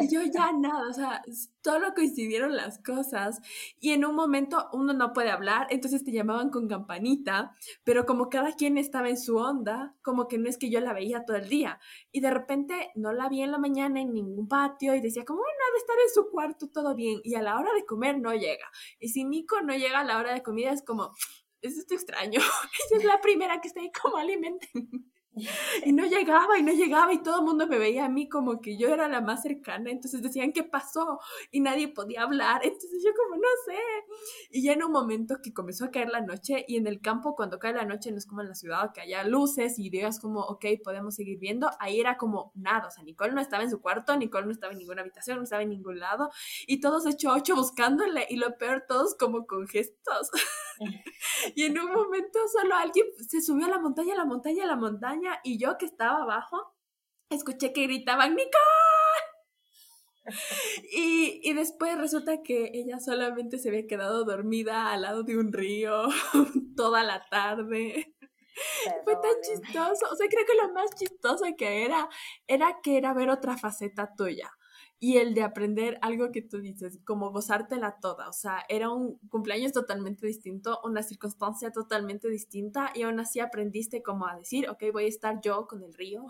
[0.00, 1.22] y yo ya nada, o sea,
[1.62, 3.40] solo coincidieron las cosas
[3.80, 8.28] y en un momento uno no puede hablar, entonces te llamaban con campanita, pero como
[8.28, 11.36] cada quien estaba en su onda, como que no es que yo la veía todo
[11.36, 11.80] el día
[12.10, 15.40] y de repente no la vi en la mañana en ningún patio y decía como,
[15.40, 18.32] bueno, de estar en su cuarto todo bien y a la hora de comer no
[18.32, 18.66] llega.
[18.98, 21.12] Y si Nico no llega a la hora de comida es como,
[21.60, 22.40] es esto extraño,
[22.90, 25.11] ella es la primera que está ahí como alimenten.
[25.84, 28.60] Y no llegaba y no llegaba y todo el mundo me veía a mí como
[28.60, 31.20] que yo era la más cercana, entonces decían, ¿qué pasó?
[31.50, 33.78] Y nadie podía hablar, entonces yo como, no sé.
[34.50, 37.34] Y ya en un momento que comenzó a caer la noche y en el campo
[37.34, 40.20] cuando cae la noche no es como en la ciudad que haya luces y digas
[40.20, 43.70] como, ok, podemos seguir viendo, ahí era como nada, o sea, Nicole no estaba en
[43.70, 46.30] su cuarto, Nicole no estaba en ninguna habitación, no estaba en ningún lado
[46.66, 50.30] y todos hecho ocho buscándole y lo peor, todos como con gestos.
[51.54, 54.66] y en un momento solo alguien se subió a la montaña, a la montaña, a
[54.66, 56.74] la montaña y yo que estaba abajo,
[57.30, 58.52] escuché que gritaban ¡Nicole!
[60.92, 65.52] Y, y, después resulta que ella solamente se había quedado dormida al lado de un
[65.52, 66.06] río
[66.76, 68.14] toda la tarde.
[69.04, 70.06] Fue tan chistoso.
[70.12, 72.08] O sea, creo que lo más chistoso que era
[72.46, 74.50] era que era ver otra faceta tuya.
[75.02, 78.28] Y el de aprender algo que tú dices, como gozártela toda.
[78.28, 84.00] O sea, era un cumpleaños totalmente distinto, una circunstancia totalmente distinta y aún así aprendiste
[84.00, 86.24] como a decir, ok, voy a estar yo con el río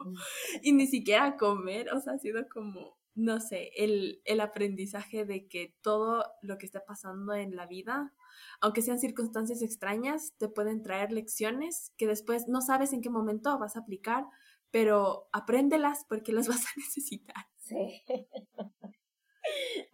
[0.60, 1.94] y ni siquiera comer.
[1.94, 6.66] O sea, ha sido como, no sé, el, el aprendizaje de que todo lo que
[6.66, 8.12] está pasando en la vida
[8.60, 13.56] aunque sean circunstancias extrañas, te pueden traer lecciones que después no sabes en qué momento
[13.58, 14.24] vas a aplicar,
[14.70, 17.46] pero apréndelas porque las vas a necesitar.
[17.66, 18.04] Sí.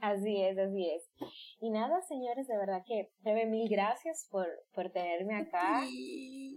[0.01, 1.11] así es, así es.
[1.61, 5.83] Y nada, señores, de verdad que Rebe, mil gracias por, por tenerme acá.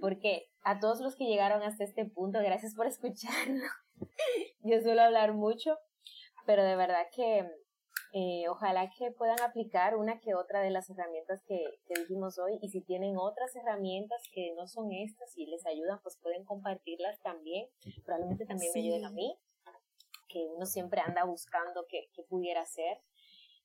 [0.02, 3.64] Porque a todos los que llegaron hasta este punto, gracias por escucharlo.
[4.60, 5.78] Yo suelo hablar mucho,
[6.46, 7.50] pero de verdad que
[8.12, 12.58] eh, ojalá que puedan aplicar una que otra de las herramientas que, que, dijimos hoy
[12.62, 17.20] y si tienen otras herramientas que no son estas y les ayudan, pues pueden compartirlas
[17.22, 17.68] también.
[18.06, 19.38] Probablemente también me ayuden a mí,
[20.36, 22.98] que uno siempre anda buscando qué, qué pudiera hacer.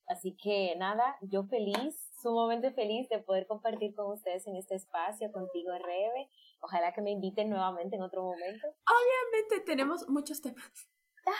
[0.06, 5.32] Así que nada, yo feliz, sumamente feliz de poder compartir con ustedes en este espacio,
[5.32, 6.28] contigo Rebe.
[6.60, 8.68] Ojalá que me inviten nuevamente en otro momento.
[8.68, 10.72] Obviamente tenemos muchos temas.
[11.26, 11.32] ¡Ah,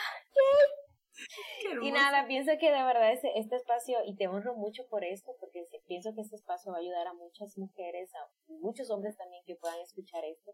[1.81, 5.35] y nada, pienso que de verdad este, este espacio, y te honro mucho por esto,
[5.39, 9.43] porque pienso que este espacio va a ayudar a muchas mujeres, a muchos hombres también
[9.45, 10.51] que puedan escuchar esto,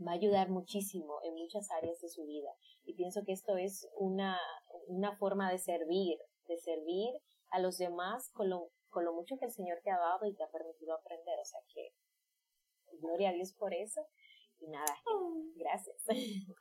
[0.00, 2.50] va a ayudar muchísimo en muchas áreas de su vida.
[2.84, 4.38] Y pienso que esto es una,
[4.88, 6.18] una forma de servir,
[6.48, 7.14] de servir
[7.50, 10.34] a los demás con lo, con lo mucho que el Señor te ha dado y
[10.34, 11.38] te ha permitido aprender.
[11.40, 11.92] O sea que,
[13.00, 14.06] gloria a Dios por eso
[14.68, 14.94] nada,
[15.56, 15.96] gracias.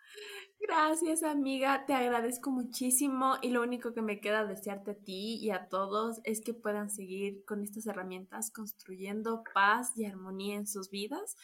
[0.59, 1.85] Gracias, amiga.
[1.85, 6.21] Te agradezco muchísimo y lo único que me queda desearte a ti y a todos
[6.23, 11.35] es que puedan seguir con estas herramientas construyendo paz y armonía en sus vidas,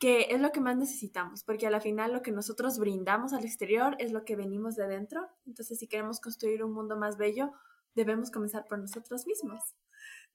[0.00, 3.44] que es lo que más necesitamos, porque a la final lo que nosotros brindamos al
[3.44, 5.28] exterior es lo que venimos de dentro.
[5.46, 7.52] Entonces, si queremos construir un mundo más bello,
[7.94, 9.62] debemos comenzar por nosotros mismos.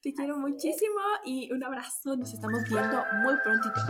[0.02, 2.18] Te quiero muchísimo y un abrazo.
[2.18, 3.82] Nos estamos viendo muy prontito.